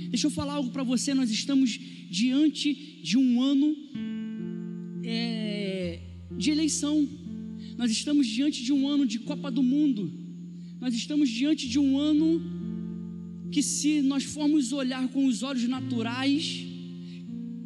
Deixa 0.08 0.26
eu 0.26 0.30
falar 0.30 0.54
algo 0.54 0.70
para 0.70 0.82
você. 0.82 1.14
Nós 1.14 1.30
estamos 1.30 1.78
diante 2.10 3.00
de 3.02 3.16
um 3.16 3.42
ano 3.42 3.76
é, 5.04 6.00
de 6.36 6.50
eleição. 6.50 7.08
Nós 7.76 7.90
estamos 7.90 8.26
diante 8.26 8.62
de 8.62 8.72
um 8.72 8.88
ano 8.88 9.06
de 9.06 9.18
Copa 9.20 9.50
do 9.50 9.62
Mundo. 9.62 10.12
Nós 10.80 10.94
estamos 10.94 11.28
diante 11.28 11.68
de 11.68 11.78
um 11.78 11.98
ano 11.98 12.40
que 13.50 13.62
se 13.62 14.00
nós 14.02 14.24
formos 14.24 14.72
olhar 14.72 15.08
com 15.08 15.26
os 15.26 15.42
olhos 15.42 15.66
naturais, 15.68 16.66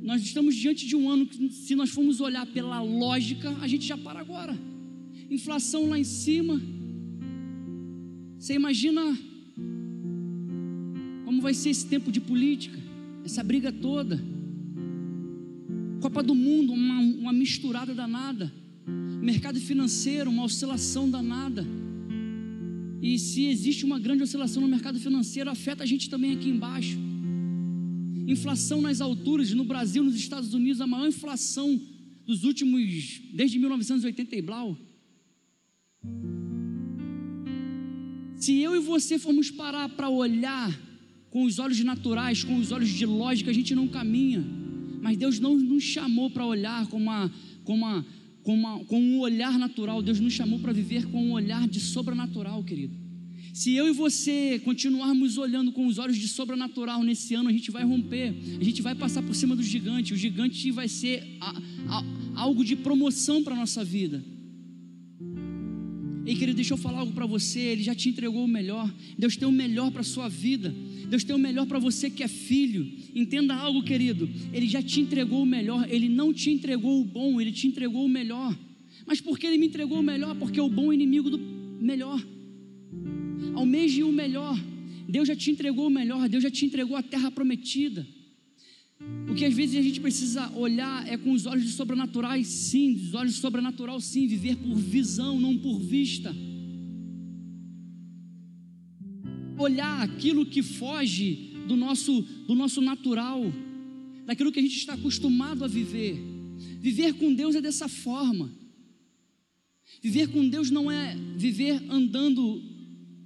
nós 0.03 0.22
estamos 0.22 0.55
diante 0.55 0.87
de 0.87 0.96
um 0.96 1.09
ano 1.09 1.27
que 1.27 1.48
se 1.50 1.74
nós 1.74 1.90
formos 1.90 2.20
olhar 2.20 2.46
pela 2.46 2.81
lógica, 2.83 3.50
a 3.61 3.68
gente 3.68 3.87
já 3.87 3.96
para 3.96 4.20
agora. 4.20 4.59
Inflação 5.31 5.88
lá 5.88 5.98
em 5.98 6.05
cima. 6.05 6.61
Você 8.44 8.52
imagina 8.52 9.00
como 11.24 11.40
vai 11.40 11.54
ser 11.54 11.70
esse 11.70 11.87
tempo 11.87 12.12
de 12.12 12.20
política, 12.20 12.78
essa 13.24 13.42
briga 13.42 13.72
toda. 13.72 14.22
Copa 16.02 16.22
do 16.22 16.35
Mundo, 16.35 16.74
uma, 16.74 17.00
uma 17.00 17.33
misturada 17.33 17.94
danada. 17.94 18.52
Mercado 19.22 19.59
financeiro, 19.59 20.28
uma 20.28 20.44
oscilação 20.44 21.09
danada. 21.09 21.66
E 23.00 23.18
se 23.18 23.46
existe 23.46 23.83
uma 23.83 23.98
grande 23.98 24.22
oscilação 24.24 24.61
no 24.61 24.68
mercado 24.68 25.00
financeiro, 25.00 25.48
afeta 25.48 25.83
a 25.83 25.87
gente 25.87 26.11
também 26.11 26.35
aqui 26.35 26.50
embaixo. 26.50 26.98
Inflação 28.26 28.83
nas 28.83 29.00
alturas, 29.00 29.54
no 29.54 29.64
Brasil, 29.64 30.04
nos 30.04 30.16
Estados 30.16 30.52
Unidos, 30.52 30.83
a 30.83 30.87
maior 30.87 31.09
inflação 31.09 31.80
dos 32.26 32.44
últimos, 32.44 33.22
desde 33.33 33.59
1980 33.59 34.37
e 34.37 34.42
blau. 34.42 34.76
Se 38.36 38.58
eu 38.60 38.76
e 38.76 38.80
você 38.80 39.18
formos 39.18 39.50
parar 39.50 39.88
para 39.88 40.08
olhar 40.08 40.78
com 41.30 41.44
os 41.44 41.58
olhos 41.58 41.80
naturais, 41.80 42.44
com 42.44 42.56
os 42.56 42.70
olhos 42.70 42.90
de 42.90 43.04
lógica, 43.04 43.50
a 43.50 43.54
gente 43.54 43.74
não 43.74 43.88
caminha. 43.88 44.44
Mas 45.02 45.16
Deus 45.16 45.40
não 45.40 45.56
nos 45.56 45.82
chamou 45.82 46.30
para 46.30 46.46
olhar 46.46 46.86
com, 46.86 46.96
uma, 46.96 47.30
com, 47.64 47.74
uma, 47.74 48.06
com, 48.42 48.54
uma, 48.54 48.78
com 48.84 49.00
um 49.00 49.18
olhar 49.18 49.58
natural, 49.58 50.00
Deus 50.02 50.20
nos 50.20 50.32
chamou 50.32 50.58
para 50.58 50.72
viver 50.72 51.06
com 51.06 51.22
um 51.22 51.32
olhar 51.32 51.66
de 51.66 51.80
sobrenatural, 51.80 52.62
querido. 52.62 52.94
Se 53.52 53.72
eu 53.72 53.86
e 53.86 53.92
você 53.92 54.60
continuarmos 54.64 55.38
olhando 55.38 55.70
com 55.70 55.86
os 55.86 55.98
olhos 55.98 56.16
de 56.16 56.26
sobrenatural 56.26 57.02
nesse 57.04 57.34
ano, 57.34 57.48
a 57.48 57.52
gente 57.52 57.70
vai 57.70 57.84
romper, 57.84 58.34
a 58.60 58.64
gente 58.64 58.82
vai 58.82 58.94
passar 58.96 59.22
por 59.22 59.34
cima 59.34 59.54
do 59.54 59.62
gigante, 59.62 60.12
o 60.12 60.16
gigante 60.16 60.72
vai 60.72 60.88
ser 60.88 61.36
a, 61.40 61.50
a, 61.88 62.04
algo 62.34 62.64
de 62.64 62.74
promoção 62.74 63.44
para 63.44 63.54
a 63.54 63.58
nossa 63.58 63.84
vida. 63.84 64.24
Ei, 66.26 66.34
querido, 66.34 66.56
deixa 66.56 66.72
eu 66.72 66.78
falar 66.78 67.00
algo 67.00 67.12
para 67.12 67.26
você. 67.26 67.60
Ele 67.60 67.82
já 67.82 67.94
te 67.94 68.08
entregou 68.08 68.44
o 68.44 68.48
melhor. 68.48 68.92
Deus 69.18 69.37
tem 69.37 69.46
o 69.46 69.52
melhor 69.52 69.90
para 69.90 70.00
a 70.00 70.04
sua 70.04 70.28
vida. 70.28 70.74
Deus 71.08 71.22
tem 71.22 71.37
o 71.37 71.38
melhor 71.38 71.66
para 71.66 71.78
você 71.78 72.08
que 72.08 72.22
é 72.22 72.28
filho. 72.28 72.90
Entenda 73.14 73.54
algo, 73.54 73.82
querido. 73.82 74.28
Ele 74.52 74.66
já 74.66 74.82
te 74.82 75.00
entregou 75.00 75.42
o 75.42 75.46
melhor. 75.46 75.87
Ele 75.90 76.08
não 76.08 76.32
te 76.32 76.50
entregou 76.50 77.00
o 77.00 77.04
bom, 77.04 77.40
ele 77.40 77.52
te 77.52 77.66
entregou 77.66 78.06
o 78.06 78.08
melhor. 78.08 78.56
Mas 79.06 79.20
por 79.20 79.38
que 79.38 79.46
ele 79.46 79.58
me 79.58 79.66
entregou 79.66 80.00
o 80.00 80.02
melhor? 80.02 80.34
Porque 80.37 80.58
é 80.58 80.62
o 80.62 80.68
bom 80.68 80.92
inimigo 80.92 81.28
do 81.28 81.38
melhor. 81.38 82.24
Almeje 83.54 84.02
o 84.02 84.10
melhor. 84.10 84.58
Deus 85.06 85.28
já 85.28 85.37
te 85.37 85.50
entregou 85.50 85.88
o 85.88 85.90
melhor. 85.90 86.26
Deus 86.28 86.42
já 86.42 86.50
te 86.50 86.64
entregou 86.64 86.96
a 86.96 87.02
terra 87.02 87.30
prometida. 87.30 88.06
O 89.28 89.35
que 89.35 89.44
às 89.44 89.54
vezes 89.54 89.76
a 89.76 89.83
gente 89.83 90.00
precisa 90.00 90.50
olhar 90.57 91.09
é 91.09 91.16
com 91.16 91.33
os 91.33 91.46
olhos 91.46 91.72
sobrenaturais, 91.72 92.46
sim, 92.46 92.94
os 92.94 93.14
olhos 93.14 93.35
sobrenatural, 93.37 94.00
sim, 94.00 94.26
viver 94.26 94.57
por 94.57 94.76
visão, 94.76 95.40
não 95.40 95.57
por 95.59 95.80
vista. 95.80 96.35
Olhar 99.59 100.02
aquilo 100.02 100.46
que 100.46 100.62
foge 100.62 101.52
do 101.66 101.76
nosso, 101.76 102.22
do 102.46 102.54
nosso 102.54 102.80
natural, 102.80 103.42
daquilo 104.24 104.52
que 104.52 104.61
a 104.61 104.62
gente 104.62 104.76
está 104.76 104.94
acostumado 104.94 105.64
a 105.64 105.68
viver. 105.68 106.16
Viver 106.80 107.14
com 107.14 107.35
Deus 107.35 107.54
é 107.54 107.61
dessa 107.61 107.88
forma. 107.88 108.50
Viver 110.02 110.28
com 110.28 110.48
Deus 110.48 110.70
não 110.70 110.90
é 110.90 111.16
viver 111.37 111.83
andando 111.90 112.62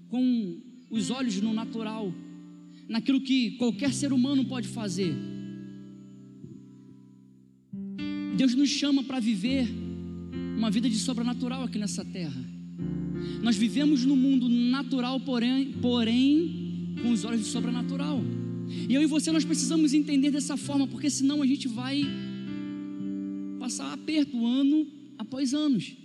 com 0.08 0.60
os 0.90 1.10
olhos 1.10 1.40
no 1.40 1.52
natural, 1.52 2.14
naquilo 2.88 3.20
que 3.20 3.52
qualquer 3.52 3.92
ser 3.92 4.12
humano 4.12 4.44
pode 4.44 4.68
fazer. 4.68 5.14
Deus 8.38 8.54
nos 8.54 8.68
chama 8.70 9.02
para 9.02 9.18
viver 9.18 9.68
uma 10.56 10.70
vida 10.70 10.88
de 10.88 10.96
sobrenatural 10.96 11.64
aqui 11.64 11.76
nessa 11.76 12.04
terra. 12.04 12.40
Nós 13.42 13.56
vivemos 13.56 14.04
no 14.04 14.14
mundo 14.14 14.48
natural, 14.48 15.18
porém, 15.18 15.72
porém 15.82 16.94
com 17.02 17.10
os 17.10 17.24
olhos 17.24 17.40
de 17.40 17.48
sobrenatural. 17.48 18.22
E 18.88 18.94
eu 18.94 19.02
e 19.02 19.06
você 19.06 19.32
nós 19.32 19.44
precisamos 19.44 19.92
entender 19.92 20.30
dessa 20.30 20.56
forma, 20.56 20.86
porque 20.86 21.10
senão 21.10 21.42
a 21.42 21.46
gente 21.48 21.66
vai 21.66 22.00
passar 23.58 23.92
aperto 23.92 24.46
ano 24.46 24.86
após 25.18 25.52
anos. 25.52 25.96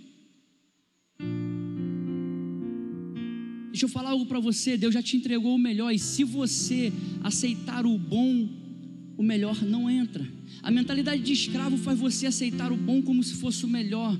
Deixa 3.70 3.84
eu 3.84 3.88
falar 3.88 4.10
algo 4.10 4.26
para 4.26 4.40
você, 4.40 4.76
Deus 4.76 4.92
já 4.92 5.02
te 5.02 5.16
entregou 5.16 5.54
o 5.54 5.58
melhor, 5.58 5.92
e 5.92 6.00
se 6.00 6.24
você 6.24 6.92
aceitar 7.22 7.86
o 7.86 7.96
bom, 7.96 8.48
o 9.16 9.22
melhor 9.22 9.62
não 9.62 9.90
entra. 9.90 10.26
A 10.62 10.70
mentalidade 10.70 11.22
de 11.22 11.32
escravo 11.32 11.76
faz 11.76 11.98
você 11.98 12.26
aceitar 12.26 12.72
o 12.72 12.76
bom 12.76 13.02
como 13.02 13.22
se 13.22 13.34
fosse 13.34 13.64
o 13.64 13.68
melhor, 13.68 14.18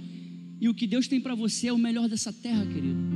e 0.60 0.68
o 0.68 0.74
que 0.74 0.86
Deus 0.86 1.08
tem 1.08 1.20
para 1.20 1.34
você 1.34 1.68
é 1.68 1.72
o 1.72 1.78
melhor 1.78 2.08
dessa 2.08 2.32
terra, 2.32 2.64
querido. 2.66 3.14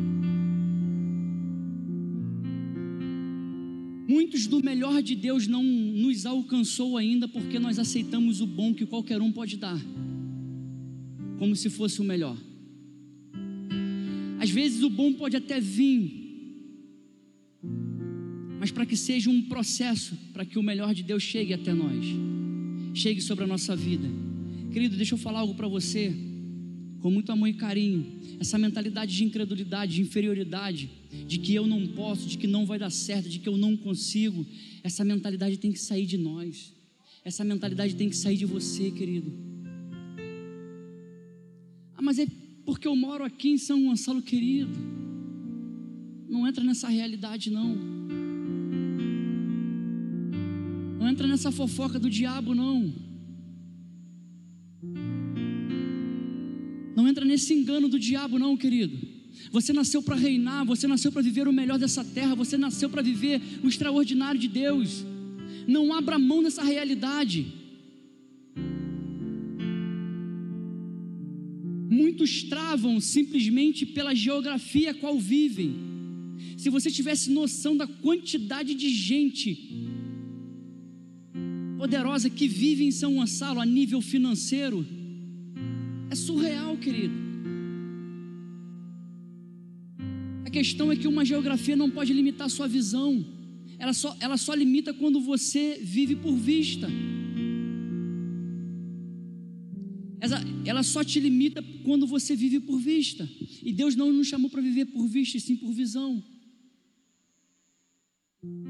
Muitos 4.08 4.46
do 4.46 4.64
melhor 4.64 5.02
de 5.02 5.14
Deus 5.14 5.46
não 5.46 5.62
nos 5.62 6.24
alcançou 6.24 6.96
ainda 6.96 7.28
porque 7.28 7.58
nós 7.58 7.78
aceitamos 7.78 8.40
o 8.40 8.46
bom 8.46 8.72
que 8.72 8.86
qualquer 8.86 9.20
um 9.20 9.30
pode 9.30 9.58
dar, 9.58 9.78
como 11.38 11.54
se 11.54 11.68
fosse 11.68 12.00
o 12.00 12.04
melhor. 12.04 12.36
Às 14.40 14.50
vezes 14.50 14.82
o 14.82 14.88
bom 14.88 15.12
pode 15.12 15.36
até 15.36 15.60
vir, 15.60 16.17
mas 18.58 18.70
para 18.70 18.84
que 18.84 18.96
seja 18.96 19.30
um 19.30 19.42
processo, 19.42 20.16
para 20.32 20.44
que 20.44 20.58
o 20.58 20.62
melhor 20.62 20.94
de 20.94 21.02
Deus 21.02 21.22
chegue 21.22 21.54
até 21.54 21.72
nós, 21.72 22.04
chegue 22.94 23.20
sobre 23.20 23.44
a 23.44 23.46
nossa 23.46 23.76
vida. 23.76 24.08
Querido, 24.72 24.96
deixa 24.96 25.14
eu 25.14 25.18
falar 25.18 25.40
algo 25.40 25.54
para 25.54 25.68
você, 25.68 26.14
com 27.00 27.10
muito 27.10 27.30
amor 27.30 27.48
e 27.48 27.54
carinho. 27.54 28.18
Essa 28.40 28.58
mentalidade 28.58 29.16
de 29.16 29.24
incredulidade, 29.24 29.94
de 29.94 30.02
inferioridade, 30.02 30.90
de 31.26 31.38
que 31.38 31.54
eu 31.54 31.66
não 31.66 31.86
posso, 31.88 32.28
de 32.28 32.36
que 32.36 32.46
não 32.46 32.66
vai 32.66 32.78
dar 32.78 32.90
certo, 32.90 33.28
de 33.28 33.38
que 33.38 33.48
eu 33.48 33.56
não 33.56 33.76
consigo, 33.76 34.44
essa 34.82 35.04
mentalidade 35.04 35.56
tem 35.56 35.72
que 35.72 35.78
sair 35.78 36.06
de 36.06 36.18
nós. 36.18 36.72
Essa 37.24 37.44
mentalidade 37.44 37.94
tem 37.94 38.08
que 38.08 38.16
sair 38.16 38.36
de 38.36 38.46
você, 38.46 38.90
querido. 38.90 39.32
Ah, 41.94 42.02
mas 42.02 42.18
é 42.18 42.26
porque 42.64 42.86
eu 42.86 42.94
moro 42.94 43.24
aqui 43.24 43.50
em 43.50 43.58
São 43.58 43.82
Gonçalo, 43.82 44.22
querido. 44.22 44.78
Não 46.28 46.46
entra 46.46 46.62
nessa 46.62 46.88
realidade, 46.88 47.50
não. 47.50 48.07
Entra 51.18 51.26
nessa 51.26 51.50
fofoca 51.50 51.98
do 51.98 52.08
diabo, 52.08 52.54
não. 52.54 52.94
Não 56.94 57.08
entra 57.08 57.24
nesse 57.24 57.52
engano 57.52 57.88
do 57.88 57.98
diabo, 57.98 58.38
não, 58.38 58.56
querido. 58.56 58.96
Você 59.50 59.72
nasceu 59.72 60.00
para 60.00 60.14
reinar, 60.14 60.64
você 60.64 60.86
nasceu 60.86 61.10
para 61.10 61.20
viver 61.20 61.48
o 61.48 61.52
melhor 61.52 61.76
dessa 61.76 62.04
terra, 62.04 62.36
você 62.36 62.56
nasceu 62.56 62.88
para 62.88 63.02
viver 63.02 63.40
o 63.64 63.66
extraordinário 63.66 64.38
de 64.38 64.46
Deus. 64.46 65.04
Não 65.66 65.92
abra 65.92 66.20
mão 66.20 66.40
dessa 66.40 66.62
realidade. 66.62 67.46
Muitos 71.90 72.44
travam 72.44 73.00
simplesmente 73.00 73.84
pela 73.84 74.14
geografia 74.14 74.92
a 74.92 74.94
qual 74.94 75.18
vivem. 75.18 75.74
Se 76.56 76.70
você 76.70 76.92
tivesse 76.92 77.28
noção 77.32 77.76
da 77.76 77.88
quantidade 77.88 78.72
de 78.72 78.88
gente 78.88 79.87
poderosa 81.78 82.28
que 82.28 82.48
vive 82.48 82.84
em 82.84 82.90
São 82.90 83.14
Gonçalo 83.14 83.60
a 83.60 83.64
nível 83.64 84.00
financeiro. 84.00 84.84
É 86.10 86.14
surreal, 86.14 86.76
querido. 86.76 87.14
A 90.44 90.50
questão 90.50 90.90
é 90.90 90.96
que 90.96 91.06
uma 91.06 91.24
geografia 91.24 91.76
não 91.76 91.88
pode 91.88 92.12
limitar 92.12 92.46
a 92.48 92.50
sua 92.50 92.66
visão. 92.66 93.24
Ela 93.78 93.92
só, 93.92 94.16
ela 94.18 94.36
só 94.36 94.54
limita 94.54 94.92
quando 94.92 95.20
você 95.20 95.78
vive 95.80 96.16
por 96.16 96.34
vista. 96.34 96.88
Ela, 100.20 100.40
ela 100.64 100.82
só 100.82 101.04
te 101.04 101.20
limita 101.20 101.62
quando 101.84 102.08
você 102.08 102.34
vive 102.34 102.58
por 102.58 102.78
vista. 102.80 103.28
E 103.62 103.72
Deus 103.72 103.94
não 103.94 104.12
nos 104.12 104.26
chamou 104.26 104.50
para 104.50 104.60
viver 104.60 104.86
por 104.86 105.06
vista, 105.06 105.36
e 105.36 105.40
sim 105.40 105.54
por 105.54 105.72
visão. 105.72 106.20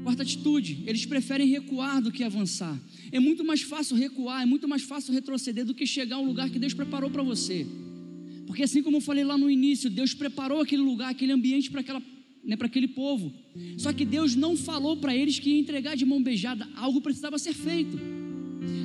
Quarta 0.03 0.23
atitude, 0.23 0.83
eles 0.85 1.05
preferem 1.05 1.47
recuar 1.47 2.01
do 2.01 2.11
que 2.11 2.23
avançar. 2.23 2.79
É 3.11 3.19
muito 3.19 3.43
mais 3.43 3.61
fácil 3.61 3.95
recuar, 3.95 4.41
é 4.41 4.45
muito 4.45 4.67
mais 4.67 4.83
fácil 4.83 5.13
retroceder 5.13 5.65
do 5.65 5.73
que 5.73 5.85
chegar 5.85 6.15
ao 6.15 6.23
lugar 6.23 6.49
que 6.49 6.59
Deus 6.59 6.73
preparou 6.73 7.09
para 7.09 7.21
você. 7.21 7.67
Porque 8.47 8.63
assim 8.63 8.81
como 8.81 8.97
eu 8.97 9.01
falei 9.01 9.23
lá 9.23 9.37
no 9.37 9.49
início, 9.49 9.89
Deus 9.89 10.13
preparou 10.13 10.61
aquele 10.61 10.81
lugar, 10.81 11.09
aquele 11.09 11.31
ambiente 11.31 11.69
para 11.69 11.81
aquela 11.81 12.01
né, 12.43 12.55
para 12.55 12.67
aquele 12.67 12.87
povo. 12.87 13.33
Só 13.77 13.91
que 13.93 14.05
Deus 14.05 14.35
não 14.35 14.55
falou 14.55 14.97
para 14.97 15.15
eles 15.15 15.37
que 15.39 15.51
ia 15.51 15.59
entregar 15.59 15.95
de 15.95 16.05
mão 16.05 16.21
beijada, 16.23 16.67
algo 16.75 17.01
precisava 17.01 17.37
ser 17.37 17.53
feito. 17.53 17.99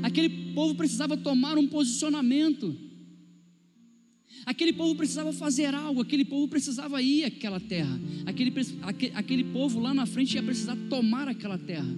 Aquele 0.03 0.29
povo 0.53 0.75
precisava 0.75 1.17
tomar 1.17 1.57
um 1.57 1.67
posicionamento. 1.67 2.77
Aquele 4.47 4.73
povo 4.73 4.95
precisava 4.95 5.33
fazer 5.33 5.75
algo, 5.75 6.01
aquele 6.01 6.25
povo 6.25 6.49
precisava 6.49 7.01
ir 7.01 7.25
àquela 7.25 7.59
terra. 7.61 7.99
Aquele, 8.27 8.53
aquele, 8.83 9.13
aquele 9.15 9.45
povo 9.45 9.81
lá 9.81 9.95
na 9.95 10.07
frente 10.07 10.35
ia 10.35 10.43
precisar 10.43 10.77
tomar 10.89 11.29
aquela 11.29 11.59
terra. 11.59 11.95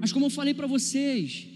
Mas 0.00 0.12
como 0.12 0.26
eu 0.26 0.30
falei 0.30 0.54
para 0.54 0.66
vocês, 0.66 1.46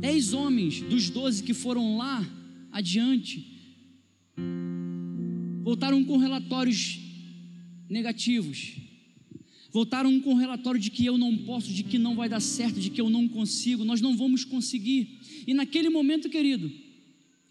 dez 0.00 0.32
homens 0.32 0.82
dos 0.82 1.10
doze 1.10 1.42
que 1.42 1.54
foram 1.54 1.96
lá 1.96 2.24
adiante 2.72 3.54
voltaram 5.64 6.04
com 6.04 6.18
relatórios 6.18 7.00
negativos. 7.88 8.76
Voltaram 9.74 10.20
com 10.20 10.34
relatório 10.34 10.80
de 10.80 10.88
que 10.88 11.04
eu 11.04 11.18
não 11.18 11.36
posso, 11.36 11.68
de 11.72 11.82
que 11.82 11.98
não 11.98 12.14
vai 12.14 12.28
dar 12.28 12.38
certo, 12.38 12.78
de 12.78 12.90
que 12.90 13.00
eu 13.00 13.10
não 13.10 13.26
consigo, 13.26 13.84
nós 13.84 14.00
não 14.00 14.16
vamos 14.16 14.44
conseguir. 14.44 15.18
E 15.48 15.52
naquele 15.52 15.90
momento, 15.90 16.30
querido, 16.30 16.70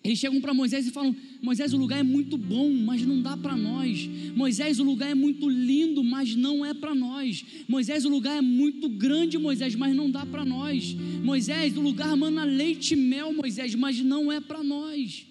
eles 0.02 0.20
chegam 0.20 0.40
para 0.40 0.54
Moisés 0.54 0.88
e 0.88 0.92
falam: 0.92 1.14
Moisés, 1.42 1.74
o 1.74 1.78
lugar 1.78 2.00
é 2.00 2.04
muito 2.04 2.38
bom, 2.38 2.72
mas 2.72 3.02
não 3.06 3.22
dá 3.22 3.36
para 3.36 3.58
nós. 3.58 4.08
Moisés, 4.38 4.80
o 4.80 4.86
lugar 4.86 5.12
é 5.12 5.14
muito 5.14 5.50
lindo, 5.50 6.02
mas 6.02 6.34
não 6.34 6.66
é 6.66 6.74
para 6.74 6.96
nós. 6.96 7.44
Moisés, 7.68 8.06
o 8.06 8.10
lugar 8.10 8.38
é 8.38 8.42
muito 8.42 8.88
grande, 8.88 9.38
Moisés, 9.38 9.76
mas 9.76 9.94
não 9.94 10.10
dá 10.10 10.26
para 10.26 10.46
nós. 10.46 10.96
Moisés, 11.22 11.76
o 11.76 11.82
lugar 11.82 12.16
mana 12.16 12.46
leite 12.46 12.94
e 12.94 12.96
mel, 12.96 13.34
Moisés, 13.34 13.76
mas 13.76 14.00
não 14.00 14.32
é 14.32 14.40
para 14.40 14.64
nós. 14.64 15.26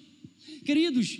Queridos, 0.62 1.18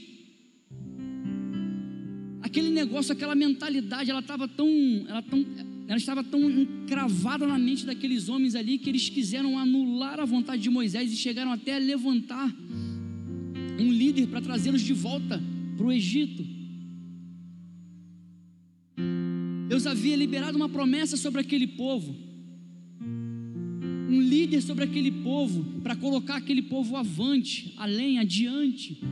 aquele 2.53 2.69
negócio, 2.69 3.15
aquela 3.15 3.35
mentalidade, 3.35 4.11
ela 4.11 4.21
estava 4.21 4.47
tão, 4.47 4.69
ela 5.09 5.23
tão, 5.23 5.43
ela 5.89 5.97
estava 5.97 6.23
tão 6.23 6.51
encravada 6.51 7.47
na 7.47 7.59
mente 7.59 7.87
daqueles 7.87 8.29
homens 8.29 8.55
ali 8.55 8.77
que 8.77 8.91
eles 8.91 9.09
quiseram 9.09 9.59
anular 9.59 10.21
a 10.21 10.27
vontade 10.27 10.61
de 10.61 10.69
Moisés 10.69 11.11
e 11.11 11.17
chegaram 11.17 11.51
até 11.51 11.77
a 11.77 11.79
levantar 11.79 12.55
um 13.81 13.91
líder 13.91 14.27
para 14.27 14.43
trazê-los 14.43 14.83
de 14.83 14.93
volta 14.93 15.43
para 15.79 15.87
o 15.87 15.91
Egito. 15.91 16.47
Deus 19.71 19.87
havia 19.87 20.15
liberado 20.15 20.59
uma 20.59 20.69
promessa 20.69 21.17
sobre 21.17 21.41
aquele 21.41 21.67
povo, 21.67 22.15
um 24.11 24.21
líder 24.21 24.61
sobre 24.61 24.85
aquele 24.85 25.11
povo, 25.11 25.81
para 25.81 25.97
colocar 25.97 26.37
aquele 26.37 26.61
povo 26.61 26.97
avante, 26.97 27.73
além, 27.79 28.19
adiante. 28.19 29.03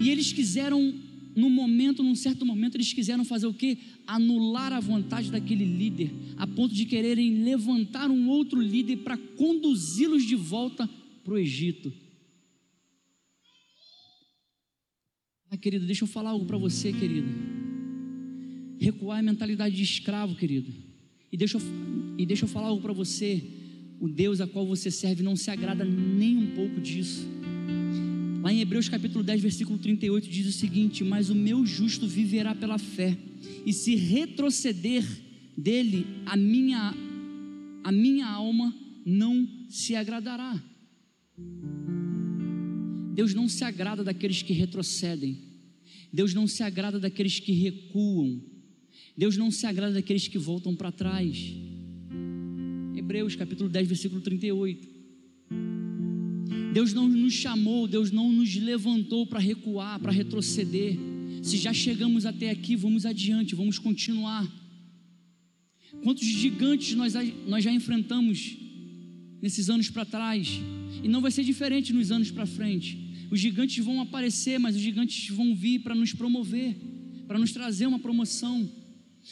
E 0.00 0.10
eles 0.10 0.32
quiseram, 0.32 1.05
num 1.36 1.50
momento, 1.50 2.02
num 2.02 2.14
certo 2.14 2.46
momento, 2.46 2.76
eles 2.76 2.94
quiseram 2.94 3.22
fazer 3.22 3.46
o 3.46 3.52
que? 3.52 3.78
Anular 4.06 4.72
a 4.72 4.80
vontade 4.80 5.30
daquele 5.30 5.66
líder, 5.66 6.10
a 6.38 6.46
ponto 6.46 6.74
de 6.74 6.86
quererem 6.86 7.44
levantar 7.44 8.10
um 8.10 8.26
outro 8.28 8.58
líder 8.58 8.96
para 8.98 9.18
conduzi-los 9.18 10.24
de 10.24 10.34
volta 10.34 10.88
para 11.22 11.34
o 11.34 11.38
Egito. 11.38 11.92
Ah, 15.50 15.58
querido, 15.58 15.84
deixa 15.84 16.04
eu 16.04 16.08
falar 16.08 16.30
algo 16.30 16.46
para 16.46 16.56
você, 16.56 16.90
querido. 16.90 17.28
Recuar 18.78 19.18
é 19.18 19.22
mentalidade 19.22 19.76
de 19.76 19.82
escravo, 19.82 20.34
querido. 20.34 20.72
E 21.30 21.36
deixa 21.36 21.58
eu, 21.58 21.62
e 22.16 22.24
deixa 22.24 22.44
eu 22.44 22.48
falar 22.48 22.68
algo 22.68 22.80
para 22.80 22.94
você. 22.94 23.44
O 24.00 24.08
Deus 24.08 24.40
a 24.40 24.46
qual 24.46 24.66
você 24.66 24.90
serve 24.90 25.22
não 25.22 25.36
se 25.36 25.50
agrada 25.50 25.84
nem 25.84 26.36
um 26.36 26.54
pouco 26.54 26.80
disso. 26.80 27.26
Lá 28.46 28.52
em 28.52 28.60
Hebreus 28.60 28.88
capítulo 28.88 29.24
10, 29.24 29.42
versículo 29.42 29.76
38 29.76 30.28
diz 30.30 30.46
o 30.46 30.52
seguinte: 30.52 31.02
Mas 31.02 31.30
o 31.30 31.34
meu 31.34 31.66
justo 31.66 32.06
viverá 32.06 32.54
pela 32.54 32.78
fé, 32.78 33.18
e 33.66 33.72
se 33.72 33.96
retroceder 33.96 35.04
dele, 35.58 36.06
a 36.24 36.36
minha, 36.36 36.94
a 37.82 37.90
minha 37.90 38.24
alma 38.24 38.72
não 39.04 39.48
se 39.68 39.96
agradará. 39.96 40.62
Deus 43.16 43.34
não 43.34 43.48
se 43.48 43.64
agrada 43.64 44.04
daqueles 44.04 44.42
que 44.42 44.52
retrocedem. 44.52 45.38
Deus 46.12 46.32
não 46.32 46.46
se 46.46 46.62
agrada 46.62 47.00
daqueles 47.00 47.40
que 47.40 47.50
recuam. 47.50 48.40
Deus 49.18 49.36
não 49.36 49.50
se 49.50 49.66
agrada 49.66 49.94
daqueles 49.94 50.28
que 50.28 50.38
voltam 50.38 50.72
para 50.72 50.92
trás. 50.92 51.52
Hebreus 52.94 53.34
capítulo 53.34 53.68
10, 53.68 53.88
versículo 53.88 54.20
38. 54.20 54.95
Deus 56.76 56.92
não 56.92 57.08
nos 57.08 57.32
chamou, 57.32 57.88
Deus 57.88 58.10
não 58.10 58.30
nos 58.30 58.54
levantou 58.54 59.26
para 59.26 59.40
recuar, 59.40 59.98
para 59.98 60.12
retroceder. 60.12 60.94
Se 61.42 61.56
já 61.56 61.72
chegamos 61.72 62.26
até 62.26 62.50
aqui, 62.50 62.76
vamos 62.76 63.06
adiante, 63.06 63.54
vamos 63.54 63.78
continuar. 63.78 64.46
Quantos 66.02 66.26
gigantes 66.26 66.94
nós, 66.94 67.14
nós 67.46 67.64
já 67.64 67.72
enfrentamos 67.72 68.58
nesses 69.40 69.70
anos 69.70 69.88
para 69.88 70.04
trás, 70.04 70.60
e 71.02 71.08
não 71.08 71.22
vai 71.22 71.30
ser 71.30 71.44
diferente 71.44 71.94
nos 71.94 72.12
anos 72.12 72.30
para 72.30 72.44
frente. 72.44 72.98
Os 73.30 73.40
gigantes 73.40 73.82
vão 73.82 73.98
aparecer, 74.02 74.58
mas 74.58 74.76
os 74.76 74.82
gigantes 74.82 75.34
vão 75.34 75.54
vir 75.54 75.78
para 75.78 75.94
nos 75.94 76.12
promover, 76.12 76.76
para 77.26 77.38
nos 77.38 77.52
trazer 77.52 77.86
uma 77.86 77.98
promoção. 77.98 78.70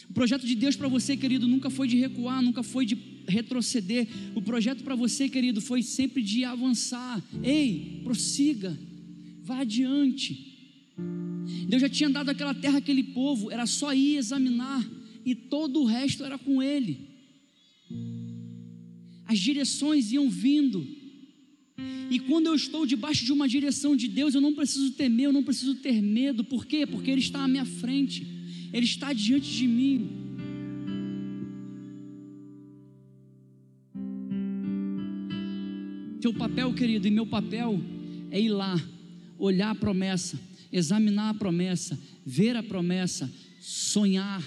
O 0.09 0.15
projeto 0.15 0.47
de 0.47 0.55
Deus 0.55 0.77
para 0.77 0.89
você, 0.89 1.15
querido, 1.15 1.47
nunca 1.47 1.69
foi 1.69 1.89
de 1.89 1.99
recuar, 1.99 2.41
nunca 2.41 2.63
foi 2.63 2.87
de 2.87 2.97
retroceder. 3.27 4.07
O 4.35 4.43
projeto 4.43 4.83
para 4.83 4.95
você, 4.95 5.29
querido, 5.29 5.61
foi 5.61 5.83
sempre 5.83 6.23
de 6.23 6.45
avançar. 6.45 7.23
Ei, 7.43 8.01
prossiga, 8.05 8.79
vá 9.43 9.61
adiante. 9.61 10.53
Deus 11.69 11.83
já 11.83 11.89
tinha 11.89 12.11
dado 12.11 12.31
aquela 12.31 12.55
terra 12.55 12.79
àquele 12.79 13.03
povo, 13.03 13.51
era 13.51 13.67
só 13.67 13.93
ir 13.93 14.17
examinar, 14.17 14.89
e 15.25 15.35
todo 15.35 15.81
o 15.81 15.85
resto 15.85 16.25
era 16.25 16.39
com 16.39 16.63
Ele. 16.63 16.99
As 19.27 19.39
direções 19.39 20.13
iam 20.13 20.29
vindo, 20.31 20.87
e 22.11 22.19
quando 22.21 22.47
eu 22.47 22.55
estou 22.55 22.87
debaixo 22.87 23.25
de 23.25 23.33
uma 23.33 23.49
direção 23.49 23.97
de 23.97 24.07
Deus, 24.07 24.35
eu 24.35 24.41
não 24.41 24.55
preciso 24.55 24.93
temer, 24.93 25.27
eu 25.27 25.33
não 25.33 25.43
preciso 25.43 25.75
ter 25.77 26.01
medo, 26.01 26.45
por 26.45 26.67
quê? 26.67 26.87
Porque 26.87 27.11
Ele 27.11 27.21
está 27.21 27.43
à 27.43 27.49
minha 27.49 27.65
frente, 27.65 28.27
Ele 28.73 28.85
está 28.85 29.13
diante 29.13 29.51
de 29.51 29.67
mim. 29.67 30.24
Seu 36.25 36.33
papel, 36.33 36.73
querido, 36.73 37.07
e 37.07 37.11
meu 37.11 37.27
papel 37.27 37.79
é 38.31 38.41
ir 38.41 38.49
lá, 38.49 38.83
olhar 39.39 39.73
a 39.73 39.75
promessa, 39.75 40.41
examinar 40.73 41.29
a 41.29 41.35
promessa, 41.35 42.01
ver 42.25 42.57
a 42.57 42.63
promessa, 42.63 43.31
sonhar, 43.61 44.43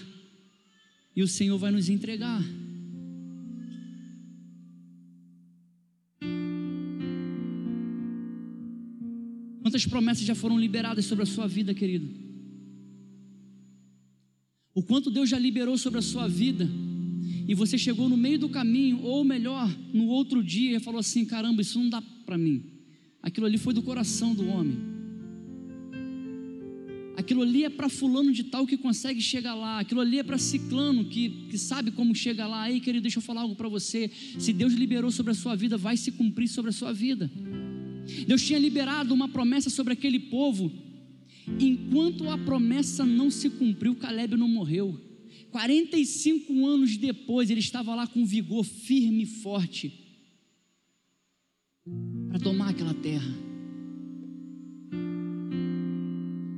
e 1.16 1.22
o 1.22 1.28
Senhor 1.28 1.56
vai 1.60 1.70
nos 1.70 1.88
entregar. 1.88 2.42
Quantas 9.62 9.86
promessas 9.86 10.26
já 10.26 10.34
foram 10.34 10.60
liberadas 10.60 11.06
sobre 11.06 11.26
a 11.26 11.28
sua 11.28 11.48
vida, 11.48 11.76
querido? 11.76 12.10
O 14.74 14.82
quanto 14.82 15.12
Deus 15.12 15.30
já 15.30 15.38
liberou 15.38 15.78
sobre 15.78 16.00
a 16.00 16.02
sua 16.02 16.28
vida, 16.28 16.68
e 17.48 17.56
você 17.56 17.78
chegou 17.78 18.10
no 18.10 18.18
meio 18.18 18.38
do 18.38 18.50
caminho, 18.50 19.02
ou 19.04 19.24
melhor, 19.24 19.74
no 19.94 20.08
outro 20.08 20.44
dia, 20.44 20.78
e 20.78 20.80
falou 20.80 21.00
assim: 21.00 21.24
caramba, 21.24 21.62
isso 21.62 21.80
não 21.80 21.90
dá 21.90 22.02
para 22.26 22.38
mim. 22.38 22.64
Aquilo 23.24 23.46
ali 23.46 23.58
foi 23.58 23.74
do 23.74 23.82
coração 23.82 24.34
do 24.36 24.48
homem. 24.48 24.78
Aquilo 27.16 27.42
ali 27.42 27.64
é 27.64 27.70
para 27.70 27.90
fulano 27.90 28.32
de 28.32 28.44
tal 28.44 28.68
que 28.68 28.78
consegue 28.78 29.22
chegar 29.22 29.56
lá. 29.56 29.80
Aquilo 29.80 30.02
ali 30.02 30.20
é 30.20 30.24
para 30.24 30.38
ciclano 30.38 31.06
que, 31.06 31.30
que 31.50 31.58
sabe 31.58 31.90
como 31.90 32.14
chegar 32.14 32.48
lá. 32.48 32.64
Aí, 32.64 32.80
querido, 32.80 33.02
deixa 33.02 33.18
eu 33.18 33.24
falar 33.24 33.42
algo 33.42 33.56
para 33.56 33.68
você. 33.68 34.12
Se 34.38 34.54
Deus 34.54 34.74
liberou 34.74 35.10
sobre 35.10 35.32
a 35.32 35.36
sua 35.36 35.56
vida, 35.56 35.78
vai 35.78 35.98
se 35.98 36.12
cumprir 36.12 36.48
sobre 36.48 36.70
a 36.70 36.74
sua 36.74 36.94
vida. 36.94 37.32
Deus 38.28 38.44
tinha 38.44 38.60
liberado 38.60 39.14
uma 39.14 39.28
promessa 39.28 39.70
sobre 39.70 39.94
aquele 39.94 40.20
povo. 40.20 40.72
Enquanto 41.60 42.30
a 42.30 42.38
promessa 42.38 43.04
não 43.06 43.32
se 43.32 43.50
cumpriu, 43.50 43.96
Caleb 43.96 44.38
não 44.38 44.48
morreu. 44.48 45.07
45 45.52 46.66
anos 46.66 46.98
depois, 46.98 47.50
ele 47.50 47.60
estava 47.60 47.96
lá 47.96 48.06
com 48.08 48.26
vigor 48.26 48.64
firme 48.64 49.24
e 49.24 49.26
forte 49.26 49.94
para 52.30 52.40
tomar 52.40 52.70
aquela 52.70 52.94
terra. 52.94 53.34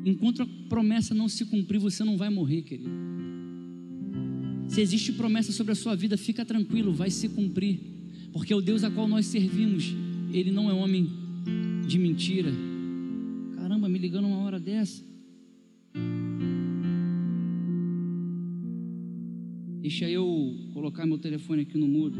Enquanto 0.06 0.42
a 0.42 0.48
promessa 0.68 1.14
não 1.14 1.28
se 1.28 1.46
cumprir, 1.46 1.80
você 1.80 2.04
não 2.04 2.18
vai 2.18 2.30
morrer, 2.30 2.64
querido. 2.64 2.90
Se 4.68 4.82
existe 4.82 5.14
promessa 5.14 5.52
sobre 5.52 5.74
a 5.74 5.76
sua 5.76 5.96
vida, 5.96 6.18
fica 6.18 6.46
tranquilo, 6.46 6.94
vai 6.94 7.10
se 7.10 7.30
cumprir. 7.30 7.80
Porque 8.32 8.54
o 8.54 8.62
Deus 8.62 8.84
a 8.84 8.92
qual 8.92 9.08
nós 9.08 9.26
servimos, 9.26 9.94
ele 10.32 10.52
não 10.52 10.70
é 10.70 10.74
homem 10.74 11.10
de 11.88 11.98
mentira. 11.98 12.52
Caramba, 13.56 13.90
me 13.90 13.98
ligando 13.98 14.28
uma 14.28 14.40
hora 14.40 14.60
dessa. 14.60 15.04
Deixa 19.82 20.10
eu 20.10 20.56
colocar 20.74 21.06
meu 21.06 21.18
telefone 21.18 21.62
aqui 21.62 21.78
no 21.78 21.88
mudo. 21.88 22.20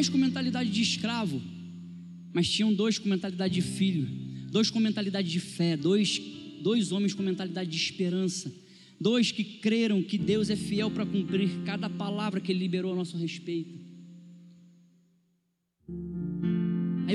dez 0.00 0.08
com 0.08 0.16
mentalidade 0.16 0.70
de 0.70 0.80
escravo, 0.80 1.42
mas 2.32 2.48
tinham 2.48 2.72
dois 2.72 2.98
com 2.98 3.06
mentalidade 3.06 3.52
de 3.52 3.60
filho, 3.60 4.08
dois 4.50 4.70
com 4.70 4.80
mentalidade 4.80 5.28
de 5.28 5.40
fé, 5.40 5.76
dois, 5.76 6.18
dois 6.62 6.90
homens 6.90 7.12
com 7.12 7.22
mentalidade 7.22 7.68
de 7.68 7.76
esperança, 7.76 8.50
dois 8.98 9.30
que 9.30 9.44
creram 9.44 10.02
que 10.02 10.16
Deus 10.16 10.48
é 10.48 10.56
fiel 10.56 10.90
para 10.90 11.04
cumprir 11.04 11.50
cada 11.66 11.90
palavra 11.90 12.40
que 12.40 12.50
Ele 12.50 12.60
liberou 12.60 12.92
a 12.92 12.96
nosso 12.96 13.18
respeito. 13.18 13.79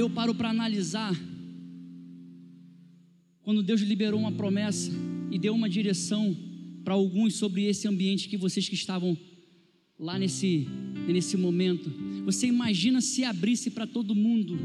Eu 0.06 0.10
paro 0.10 0.36
para 0.36 0.52
analisar 0.52 1.20
quando 3.41 3.63
Deus 3.63 3.82
liberou 3.82 4.20
uma 4.20 4.32
promessa 4.32 4.91
e 5.32 5.39
deu 5.39 5.56
uma 5.56 5.68
direção 5.68 6.36
para 6.84 6.94
alguns 6.94 7.34
sobre 7.36 7.65
esse 7.65 7.88
ambiente 7.88 8.30
que 8.30 8.38
vocês 8.38 8.70
que 8.70 8.76
estavam 8.76 9.18
lá 9.98 10.20
nesse, 10.20 10.68
nesse 11.08 11.36
momento. 11.38 11.91
Você 12.24 12.46
imagina 12.46 13.02
se 13.02 13.24
abrisse 13.24 13.72
para 13.72 13.88
todo 13.88 14.13
mundo. 14.13 14.60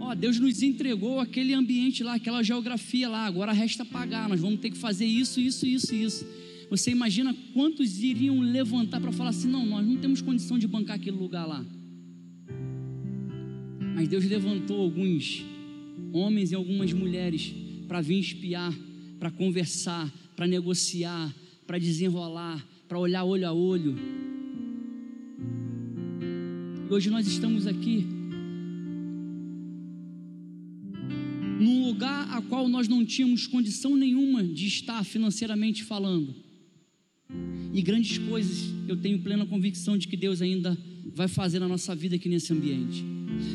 Ó, 0.00 0.14
Deus 0.14 0.38
nos 0.38 0.62
entregou 0.62 1.20
aquele 1.20 1.52
ambiente 1.52 2.02
lá, 2.02 2.14
aquela 2.14 2.42
geografia 2.42 3.08
lá, 3.10 3.26
agora 3.26 3.52
resta 3.52 3.84
pagar, 3.84 4.26
nós 4.26 4.40
vamos 4.40 4.60
ter 4.60 4.70
que 4.70 4.78
fazer 4.78 5.04
isso, 5.04 5.38
isso, 5.38 5.66
isso, 5.66 5.94
isso. 5.94 6.26
Você 6.70 6.90
imagina 6.90 7.36
quantos 7.52 8.02
iriam 8.02 8.40
levantar 8.40 9.02
para 9.02 9.12
falar 9.12 9.30
assim: 9.30 9.48
não, 9.48 9.66
nós 9.66 9.86
não 9.86 9.98
temos 9.98 10.22
condição 10.22 10.58
de 10.58 10.66
bancar 10.66 10.96
aquele 10.96 11.16
lugar 11.16 11.46
lá. 11.46 11.64
Mas 13.94 14.08
Deus 14.08 14.24
levantou 14.24 14.80
alguns 14.80 15.44
homens 16.12 16.50
e 16.50 16.54
algumas 16.54 16.92
mulheres 16.92 17.54
para 17.86 18.00
vir 18.00 18.18
espiar, 18.18 18.74
para 19.20 19.30
conversar, 19.30 20.12
para 20.34 20.46
negociar, 20.46 21.32
para 21.66 21.78
desenrolar, 21.78 22.66
para 22.88 22.98
olhar 22.98 23.24
olho 23.24 23.46
a 23.46 23.52
olho. 23.52 23.96
E 26.88 26.92
hoje 26.92 27.08
nós 27.08 27.26
estamos 27.26 27.66
aqui 27.66 28.04
num 31.60 31.86
lugar 31.86 32.28
a 32.36 32.42
qual 32.42 32.68
nós 32.68 32.88
não 32.88 33.04
tínhamos 33.04 33.46
condição 33.46 33.96
nenhuma 33.96 34.42
de 34.42 34.66
estar 34.66 35.04
financeiramente 35.04 35.84
falando. 35.84 36.34
E 37.72 37.80
grandes 37.80 38.18
coisas 38.18 38.72
eu 38.88 38.96
tenho 38.96 39.20
plena 39.20 39.46
convicção 39.46 39.96
de 39.96 40.08
que 40.08 40.16
Deus 40.16 40.42
ainda 40.42 40.76
vai 41.14 41.28
fazer 41.28 41.58
na 41.58 41.68
nossa 41.68 41.94
vida 41.94 42.16
aqui 42.16 42.28
nesse 42.28 42.52
ambiente. 42.52 43.04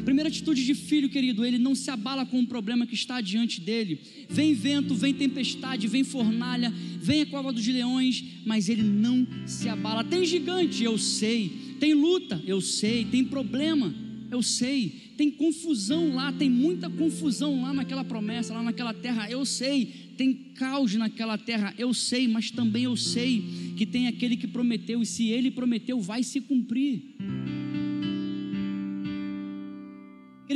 Primeira 0.04 0.30
atitude 0.30 0.66
de 0.66 0.74
filho, 0.74 1.10
querido, 1.10 1.46
ele 1.46 1.58
não 1.58 1.76
se 1.76 1.90
abala 1.90 2.26
com 2.26 2.40
o 2.40 2.48
problema 2.48 2.86
que 2.86 2.96
está 2.96 3.22
diante 3.22 3.62
dele. 3.62 4.00
Vem 4.30 4.54
vento, 4.54 4.96
vem 4.96 5.14
tempestade, 5.14 5.88
vem 5.88 6.04
fornalha, 6.04 6.74
vem 7.02 7.22
a 7.22 7.26
cova 7.26 7.52
dos 7.52 7.66
leões, 7.68 8.24
mas 8.46 8.70
ele 8.70 8.84
não 8.84 9.28
se 9.46 9.70
abala. 9.70 10.04
Tem 10.04 10.26
gigante, 10.26 10.84
eu 10.84 10.98
sei. 10.98 11.52
Tem 11.80 11.94
luta, 11.94 12.42
eu 12.46 12.62
sei. 12.62 13.06
Tem 13.06 13.24
problema, 13.24 13.94
eu 14.32 14.42
sei. 14.42 15.10
Tem 15.18 15.30
confusão 15.30 16.16
lá, 16.16 16.32
tem 16.32 16.50
muita 16.50 16.90
confusão 16.90 17.62
lá 17.62 17.74
naquela 17.74 18.06
promessa, 18.06 18.54
lá 18.54 18.64
naquela 18.64 18.94
terra, 18.94 19.30
eu 19.30 19.46
sei. 19.46 19.86
Tem 20.16 20.34
caos 20.34 20.96
naquela 20.96 21.38
terra, 21.38 21.74
eu 21.78 21.94
sei, 21.94 22.28
mas 22.28 22.52
também 22.52 22.84
eu 22.84 22.96
sei 22.96 23.44
que 23.76 23.86
tem 23.86 24.08
aquele 24.08 24.36
que 24.36 24.48
prometeu, 24.48 25.02
e 25.02 25.06
se 25.06 25.30
ele 25.30 25.50
prometeu, 25.52 26.00
vai 26.02 26.24
se 26.24 26.42
cumprir. 26.42 27.02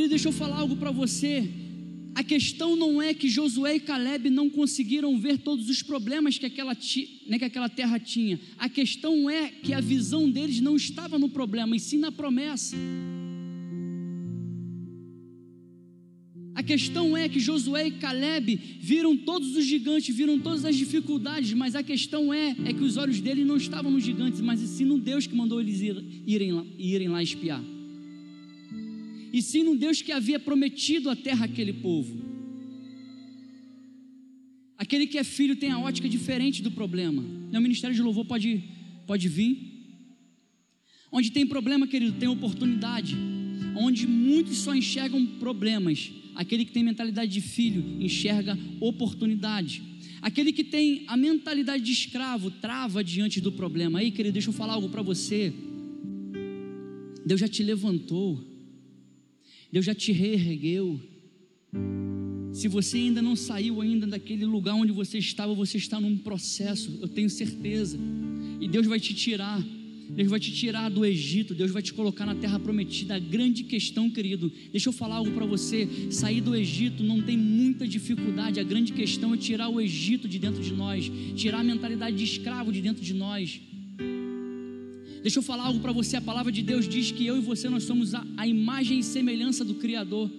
Querido, 0.03 0.15
deixa 0.15 0.27
eu 0.27 0.33
falar 0.33 0.57
algo 0.57 0.75
para 0.75 0.91
você. 0.91 1.49
A 2.13 2.21
questão 2.21 2.75
não 2.75 3.01
é 3.01 3.13
que 3.13 3.29
Josué 3.29 3.77
e 3.77 3.79
Caleb 3.79 4.29
não 4.29 4.49
conseguiram 4.49 5.17
ver 5.17 5.37
todos 5.37 5.69
os 5.69 5.81
problemas 5.81 6.37
que 6.37 6.45
aquela, 6.45 6.75
né, 7.25 7.39
que 7.39 7.45
aquela 7.45 7.69
terra 7.69 7.97
tinha. 7.97 8.37
A 8.57 8.67
questão 8.67 9.29
é 9.29 9.47
que 9.47 9.73
a 9.73 9.79
visão 9.79 10.29
deles 10.29 10.59
não 10.59 10.75
estava 10.75 11.17
no 11.17 11.29
problema, 11.29 11.73
e 11.73 11.79
sim 11.79 11.99
na 11.99 12.11
promessa. 12.11 12.75
A 16.53 16.61
questão 16.61 17.15
é 17.15 17.29
que 17.29 17.39
Josué 17.39 17.87
e 17.87 17.91
Caleb 17.91 18.59
viram 18.81 19.15
todos 19.15 19.56
os 19.56 19.63
gigantes, 19.63 20.13
viram 20.13 20.37
todas 20.37 20.65
as 20.65 20.75
dificuldades, 20.75 21.54
mas 21.54 21.75
a 21.75 21.81
questão 21.81 22.33
é, 22.33 22.54
é 22.65 22.73
que 22.73 22.83
os 22.83 22.97
olhos 22.97 23.21
deles 23.21 23.47
não 23.47 23.56
estavam 23.56 23.89
nos 23.89 24.04
gigantes, 24.04 24.41
mas 24.41 24.60
sim 24.60 24.83
no 24.83 24.99
Deus 24.99 25.25
que 25.25 25.33
mandou 25.33 25.62
eles 25.62 25.79
irem 26.27 26.51
lá, 26.51 26.65
irem 26.77 27.08
lá 27.08 27.23
espiar 27.23 27.63
e 29.34 29.42
sim 29.42 29.63
num 29.63 29.75
Deus 29.75 30.00
que 30.00 30.12
havia 30.12 30.40
prometido 30.40 31.10
a 31.10 31.15
terra 31.15 31.46
àquele 31.46 31.73
povo. 31.73 32.15
Aquele 34.77 35.08
que 35.08 35.17
é 35.17 35.23
filho 35.23 35.56
tem 35.56 35.71
a 35.71 35.79
ótica 35.79 36.08
diferente 36.08 36.62
do 36.62 36.69
problema. 36.69 37.23
O 37.52 37.60
ministério 37.60 37.96
de 37.96 38.02
louvor 38.02 38.25
pode, 38.25 38.63
pode 39.08 39.27
vir. 39.27 39.58
Onde 41.12 41.31
tem 41.31 41.48
problema, 41.48 41.88
querido, 41.88 42.19
tem 42.19 42.29
oportunidade. 42.29 43.15
onde 43.75 44.06
muitos 44.06 44.58
só 44.58 44.75
enxergam 44.75 45.25
problemas. 45.25 46.12
Aquele 46.36 46.63
que 46.63 46.71
tem 46.71 46.84
mentalidade 46.84 47.31
de 47.31 47.42
filho 47.42 47.84
enxerga 48.00 48.58
oportunidade. 48.79 49.81
Aquele 50.21 50.54
que 50.54 50.63
tem 50.63 51.06
a 51.08 51.17
mentalidade 51.17 51.84
de 51.84 51.92
escravo 51.92 52.52
trava 52.52 53.04
diante 53.04 53.42
do 53.42 53.52
problema. 53.52 53.98
Aí, 54.00 54.12
querido, 54.12 54.34
deixa 54.34 54.50
eu 54.50 54.54
falar 54.54 54.73
algo 54.73 54.90
para 54.90 55.02
você. 55.02 55.52
Deus 57.25 57.40
já 57.40 57.48
te 57.48 57.63
levantou. 57.63 58.52
Deus 59.74 59.86
já 59.86 59.96
te 59.96 60.12
reergueu. 60.12 61.02
Se 62.52 62.67
você 62.67 62.98
ainda 62.98 63.24
não 63.24 63.36
saiu 63.36 63.82
ainda 63.82 64.06
daquele 64.06 64.46
lugar 64.46 64.76
onde 64.76 64.92
você 64.92 65.17
estava, 65.17 65.52
você 65.56 65.80
está 65.80 66.00
num 66.00 66.15
processo, 66.15 67.00
eu 67.02 67.08
tenho 67.08 67.28
certeza. 67.28 67.98
E 68.62 68.67
Deus 68.67 68.86
vai 68.86 69.00
te 69.00 69.15
tirar. 69.15 69.60
Deus 70.12 70.30
vai 70.30 70.40
te 70.40 70.52
tirar 70.52 70.90
do 70.90 71.04
Egito, 71.04 71.56
Deus 71.56 71.71
vai 71.71 71.82
te 71.82 71.92
colocar 71.92 72.24
na 72.24 72.36
terra 72.36 72.60
prometida. 72.60 73.15
A 73.15 73.19
grande 73.19 73.63
questão, 73.63 74.12
querido, 74.12 74.52
deixa 74.71 74.90
eu 74.90 74.94
falar 74.94 75.15
algo 75.15 75.32
para 75.32 75.48
você: 75.48 75.90
sair 76.12 76.40
do 76.40 76.56
Egito 76.56 77.02
não 77.02 77.19
tem 77.19 77.36
muita 77.36 77.88
dificuldade. 77.88 78.60
A 78.60 78.63
grande 78.63 78.94
questão 78.94 79.34
é 79.34 79.38
tirar 79.38 79.69
o 79.69 79.82
Egito 79.82 80.28
de 80.28 80.38
dentro 80.38 80.62
de 80.62 80.71
nós, 80.71 81.12
tirar 81.36 81.62
a 81.62 81.63
mentalidade 81.63 82.15
de 82.15 82.24
escravo 82.24 82.71
de 82.71 82.80
dentro 82.80 83.04
de 83.04 83.15
nós. 83.15 83.60
Deixa 85.24 85.40
eu 85.40 85.44
falar 85.44 85.63
algo 85.63 85.80
para 85.80 85.94
você: 85.94 86.17
a 86.17 86.21
palavra 86.21 86.52
de 86.52 86.62
Deus 86.62 86.88
diz 86.88 87.10
que 87.10 87.26
eu 87.26 87.38
e 87.38 87.40
você 87.40 87.69
nós 87.69 87.84
somos 87.84 88.13
a, 88.13 88.24
a 88.36 88.46
imagem 88.46 89.00
e 89.00 89.04
semelhança 89.04 89.63
do 89.63 89.76
Criador. 89.76 90.30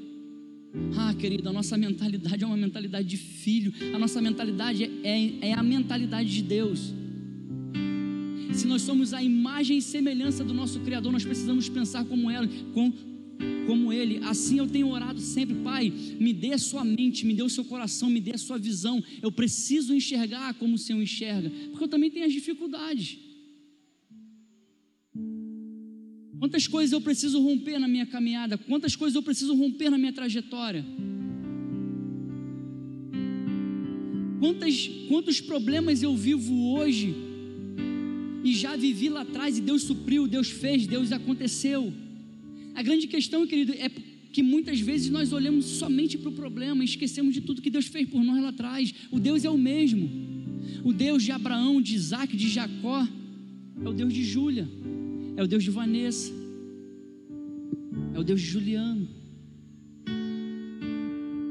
Ah, 0.97 1.15
querido, 1.15 1.49
a 1.49 1.53
nossa 1.53 1.77
mentalidade 1.79 2.45
é 2.45 2.47
uma 2.47 2.57
mentalidade 2.57 3.09
de 3.09 3.17
filho, 3.17 3.73
a 3.95 3.99
nossa 3.99 4.21
mentalidade 4.21 4.85
é, 5.03 5.49
é 5.49 5.53
a 5.55 5.63
mentalidade 5.63 6.29
de 6.29 6.43
Deus. 6.43 6.93
Se 8.53 8.67
nós 8.67 8.83
somos 8.83 9.15
a 9.15 9.23
imagem 9.23 9.79
e 9.79 9.83
semelhança 9.83 10.45
do 10.45 10.53
nosso 10.53 10.81
Criador, 10.81 11.11
nós 11.11 11.25
precisamos 11.25 11.69
pensar 11.69 12.05
como 12.05 12.31
ela, 12.31 12.47
com, 12.73 12.93
como 13.67 13.93
Ele. 13.93 14.21
Assim 14.25 14.59
eu 14.59 14.67
tenho 14.67 14.89
orado 14.91 15.21
sempre, 15.21 15.55
Pai, 15.57 15.93
me 16.21 16.33
dê 16.33 16.53
a 16.53 16.59
sua 16.59 16.85
mente, 16.85 17.25
me 17.25 17.35
dê 17.35 17.43
o 17.43 17.49
seu 17.49 17.65
coração, 17.65 18.11
me 18.11 18.21
dê 18.21 18.33
a 18.35 18.39
sua 18.39 18.59
visão. 18.59 19.03
Eu 19.23 19.33
preciso 19.33 19.95
enxergar 19.95 20.55
como 20.55 20.75
o 20.75 20.79
Senhor 20.79 21.01
enxerga, 21.01 21.51
porque 21.71 21.85
eu 21.85 21.89
também 21.89 22.11
tenho 22.11 22.27
as 22.27 22.33
dificuldades. 22.33 23.19
Quantas 26.45 26.67
coisas 26.67 26.93
eu 26.93 27.01
preciso 27.01 27.41
romper 27.41 27.79
na 27.79 27.89
minha 27.89 28.05
caminhada? 28.05 28.59
Quantas 28.59 28.95
coisas 28.95 29.17
eu 29.17 29.23
preciso 29.23 29.55
romper 29.55 29.89
na 29.89 29.97
minha 29.97 30.13
trajetória? 30.13 30.85
Quantas, 34.39 34.91
quantos 35.09 35.41
problemas 35.41 36.03
eu 36.03 36.15
vivo 36.15 36.75
hoje 36.75 37.15
e 38.45 38.53
já 38.53 38.77
vivi 38.77 39.09
lá 39.09 39.23
atrás 39.23 39.57
e 39.57 39.63
Deus 39.63 39.85
supriu, 39.85 40.29
Deus 40.29 40.51
fez, 40.51 40.87
Deus 40.87 41.13
aconteceu. 41.13 41.91
A 42.75 42.83
grande 42.83 43.07
questão, 43.07 43.47
querido, 43.47 43.73
é 43.73 43.91
que 44.31 44.43
muitas 44.43 44.79
vezes 44.79 45.09
nós 45.09 45.33
olhamos 45.33 45.65
somente 45.65 46.19
para 46.19 46.29
o 46.29 46.33
problema 46.33 46.83
e 46.83 46.85
esquecemos 46.85 47.33
de 47.33 47.41
tudo 47.41 47.63
que 47.63 47.71
Deus 47.71 47.87
fez 47.87 48.07
por 48.07 48.23
nós 48.23 48.43
lá 48.43 48.51
atrás. 48.51 48.93
O 49.11 49.19
Deus 49.19 49.47
é 49.47 49.51
o 49.51 49.57
mesmo. 49.57 50.11
O 50.85 50.93
Deus 50.93 51.23
de 51.23 51.33
Abraão, 51.33 51.81
de 51.81 51.95
Isaac, 51.95 52.37
de 52.37 52.51
Jacó, 52.51 53.09
é 53.83 53.89
o 53.89 53.95
Deus 53.95 54.13
de 54.13 54.23
Júlia, 54.23 54.69
é 55.37 55.43
o 55.43 55.47
Deus 55.47 55.65
de 55.65 55.71
Vanessa, 55.71 56.33
é 58.15 58.19
o 58.19 58.25
Deus 58.25 58.41
de 58.41 58.47
Juliano, 58.47 59.09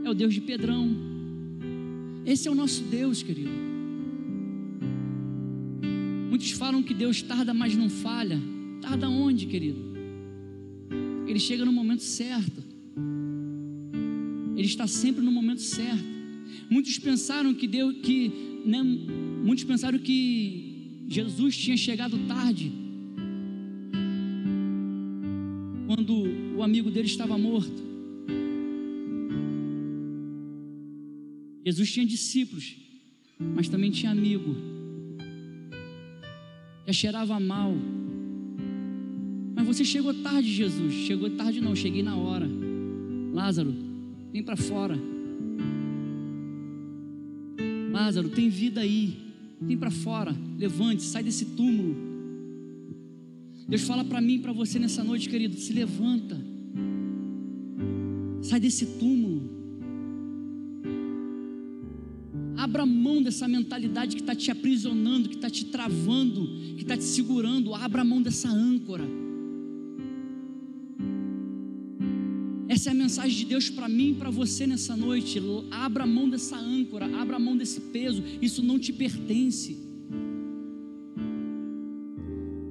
é 0.04 0.10
o 0.10 0.14
Deus 0.14 0.34
de 0.34 0.42
Pedrão. 0.42 0.96
Esse 2.26 2.48
é 2.48 2.52
o 2.52 2.56
nosso 2.56 2.84
Deus, 2.84 3.22
querido. 3.22 3.52
Muitos 6.30 6.52
falam 6.52 6.82
que 6.82 6.94
Deus 6.94 7.22
tarda, 7.22 7.54
mas 7.54 7.76
não 7.76 7.90
falha. 7.90 8.40
Tarda 8.82 9.10
onde, 9.10 9.46
querido? 9.46 9.80
Ele 11.28 11.40
chega 11.40 11.66
no 11.66 11.72
momento 11.72 12.04
certo. 12.04 12.64
Ele 14.56 14.68
está 14.68 14.88
sempre 14.88 15.24
no 15.24 15.32
momento 15.32 15.62
certo. 15.62 16.04
Muitos 16.70 16.98
pensaram 16.98 17.54
que 17.54 17.68
Deus, 17.68 17.96
que, 18.02 18.32
né, 18.66 18.82
muitos 18.82 19.64
pensaram 19.64 20.00
que 20.00 21.06
Jesus 21.08 21.58
tinha 21.58 21.76
chegado 21.76 22.18
tarde. 22.28 22.83
Amigo 26.64 26.89
dele 26.89 27.07
estava 27.07 27.38
morto. 27.38 27.93
Jesus 31.66 31.91
tinha 31.91 32.05
discípulos, 32.05 32.76
mas 33.39 33.70
também 33.70 33.89
tinha 33.91 34.11
amigo 34.11 34.74
já 36.86 36.93
cheirava 36.93 37.39
mal. 37.39 37.74
Mas 39.55 39.66
você 39.66 39.86
chegou 39.86 40.14
tarde, 40.14 40.51
Jesus. 40.51 40.93
Chegou 40.93 41.30
tarde, 41.32 41.61
não, 41.61 41.76
cheguei 41.76 42.03
na 42.03 42.16
hora. 42.16 42.49
Lázaro, 43.32 43.74
vem 44.32 44.43
para 44.43 44.57
fora. 44.57 44.97
Lázaro, 47.91 48.30
tem 48.30 48.49
vida 48.49 48.82
aí. 48.82 49.18
Vem 49.61 49.78
para 49.78 49.91
fora. 49.91 50.36
Levante, 50.57 51.03
sai 51.03 51.24
desse 51.24 51.45
túmulo. 51.45 51.95
Deus 53.68 53.84
fala 53.84 54.03
para 54.03 54.20
mim 54.20 54.39
para 54.39 54.51
você 54.51 54.78
nessa 54.78 55.03
noite, 55.03 55.30
querido. 55.30 55.55
Se 55.55 55.72
levanta. 55.72 56.53
Sai 58.54 58.60
desse 58.60 58.86
túmulo. 58.86 59.49
Abra 62.56 62.86
mão 62.86 63.20
dessa 63.20 63.47
mentalidade 63.47 64.16
que 64.16 64.22
está 64.22 64.36
te 64.36 64.51
aprisionando, 64.51 65.28
que 65.28 65.34
está 65.38 65.49
te 65.49 65.66
travando, 65.66 66.45
que 66.76 66.84
está 66.84 66.95
te 66.95 67.04
segurando. 67.04 67.74
Abra 67.74 68.04
mão 68.04 68.22
dessa 68.22 68.49
âncora. 68.49 69.06
Essa 72.68 72.89
é 72.89 72.91
a 72.91 72.93
mensagem 72.93 73.36
de 73.39 73.45
Deus 73.45 73.72
para 73.72 73.89
mim 73.89 74.12
e 74.12 74.14
para 74.14 74.30
você 74.30 74.68
nessa 74.68 74.95
noite. 74.95 75.41
Abra 75.72 76.06
mão 76.06 76.30
dessa 76.30 76.56
âncora, 76.56 77.08
abra 77.18 77.39
mão 77.39 77.58
desse 77.58 77.82
peso. 77.82 78.24
Isso 78.39 78.62
não 78.62 78.78
te 78.78 78.93
pertence. 78.93 79.80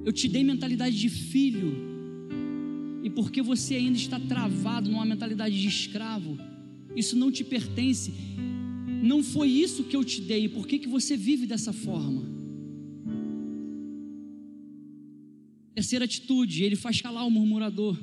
Eu 0.05 0.13
te 0.13 0.29
dei 0.29 0.45
mentalidade 0.45 0.97
de 0.97 1.09
filho. 1.09 1.92
E 3.03 3.09
porque 3.09 3.41
você 3.41 3.75
ainda 3.75 3.97
está 3.97 4.19
travado 4.19 4.89
numa 4.89 5.05
mentalidade 5.05 5.61
de 5.61 5.67
escravo, 5.67 6.37
isso 6.95 7.15
não 7.15 7.31
te 7.31 7.43
pertence 7.43 8.13
não 9.03 9.21
foi 9.21 9.49
isso 9.49 9.83
que 9.83 9.97
eu 9.97 10.03
te 10.05 10.21
dei, 10.21 10.47
por 10.47 10.65
que, 10.65 10.79
que 10.79 10.87
você 10.87 11.17
vive 11.17 11.45
dessa 11.45 11.73
forma? 11.73 12.23
Terceira 15.75 16.05
atitude, 16.05 16.63
ele 16.63 16.77
faz 16.77 17.01
calar 17.01 17.27
o 17.27 17.29
murmurador. 17.29 17.99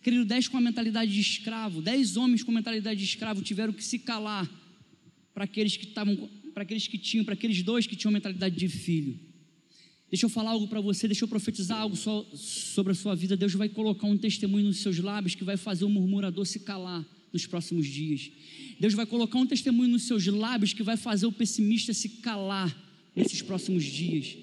Querido, 0.00 0.24
dez 0.24 0.48
com 0.48 0.56
a 0.56 0.62
mentalidade 0.62 1.12
de 1.12 1.20
escravo, 1.20 1.82
dez 1.82 2.16
homens 2.16 2.42
com 2.42 2.50
a 2.52 2.54
mentalidade 2.54 2.98
de 2.98 3.04
escravo 3.04 3.42
tiveram 3.42 3.74
que 3.74 3.84
se 3.84 3.98
calar 3.98 4.50
para 5.34 5.44
aqueles 5.44 5.76
que 5.76 5.84
estavam, 5.84 6.16
para 6.54 6.62
aqueles 6.62 6.88
que 6.88 6.96
tinham, 6.96 7.22
para 7.22 7.34
aqueles 7.34 7.62
dois 7.62 7.86
que 7.86 7.94
tinham 7.94 8.10
mentalidade 8.10 8.56
de 8.56 8.68
filho. 8.68 9.20
Deixa 10.10 10.26
eu 10.26 10.30
falar 10.30 10.50
algo 10.50 10.68
para 10.68 10.80
você, 10.80 11.08
deixa 11.08 11.24
eu 11.24 11.28
profetizar 11.28 11.80
algo 11.80 11.96
sobre 11.96 12.92
a 12.92 12.94
sua 12.94 13.14
vida. 13.14 13.36
Deus 13.36 13.54
vai 13.54 13.68
colocar 13.68 14.06
um 14.06 14.16
testemunho 14.16 14.66
nos 14.66 14.78
seus 14.78 14.98
lábios 14.98 15.34
que 15.34 15.44
vai 15.44 15.56
fazer 15.56 15.84
o 15.84 15.88
murmurador 15.88 16.46
se 16.46 16.60
calar 16.60 17.04
nos 17.32 17.46
próximos 17.46 17.86
dias. 17.86 18.30
Deus 18.78 18.94
vai 18.94 19.06
colocar 19.06 19.38
um 19.38 19.46
testemunho 19.46 19.90
nos 19.90 20.04
seus 20.04 20.26
lábios 20.26 20.72
que 20.72 20.82
vai 20.82 20.96
fazer 20.96 21.26
o 21.26 21.32
pessimista 21.32 21.92
se 21.92 22.08
calar 22.08 22.74
nesses 23.14 23.42
próximos 23.42 23.84
dias. 23.84 24.36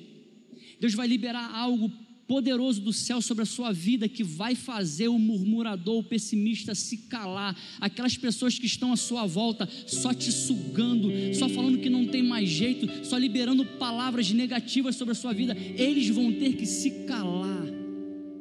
Deus 0.80 0.93
vai 0.93 1.07
liberar 1.07 1.53
algo 1.55 1.91
poderoso 2.32 2.79
do 2.79 2.93
céu 2.93 3.21
sobre 3.21 3.43
a 3.43 3.45
sua 3.45 3.73
vida 3.73 4.07
que 4.07 4.23
vai 4.23 4.55
fazer 4.55 5.09
o 5.09 5.19
murmurador, 5.19 5.97
o 5.97 6.03
pessimista 6.03 6.73
se 6.73 6.99
calar. 7.09 7.53
Aquelas 7.77 8.15
pessoas 8.15 8.57
que 8.57 8.65
estão 8.65 8.93
à 8.93 8.95
sua 8.95 9.25
volta 9.25 9.67
só 9.86 10.13
te 10.13 10.32
sugando, 10.32 11.11
só 11.36 11.49
falando 11.49 11.79
que 11.79 11.89
não 11.89 12.07
tem 12.07 12.23
mais 12.23 12.47
jeito, 12.47 13.05
só 13.05 13.17
liberando 13.17 13.65
palavras 13.65 14.32
negativas 14.32 14.95
sobre 14.95 15.11
a 15.11 15.15
sua 15.15 15.34
vida, 15.34 15.57
eles 15.75 16.07
vão 16.07 16.32
ter 16.32 16.55
que 16.55 16.65
se 16.65 17.03
calar 17.05 17.65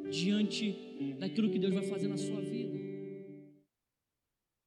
diante 0.09 0.73
daquilo 1.19 1.49
que 1.49 1.59
Deus 1.59 1.73
vai 1.73 1.83
fazer 1.83 2.07
na 2.07 2.15
sua 2.15 2.39
vida. 2.39 2.80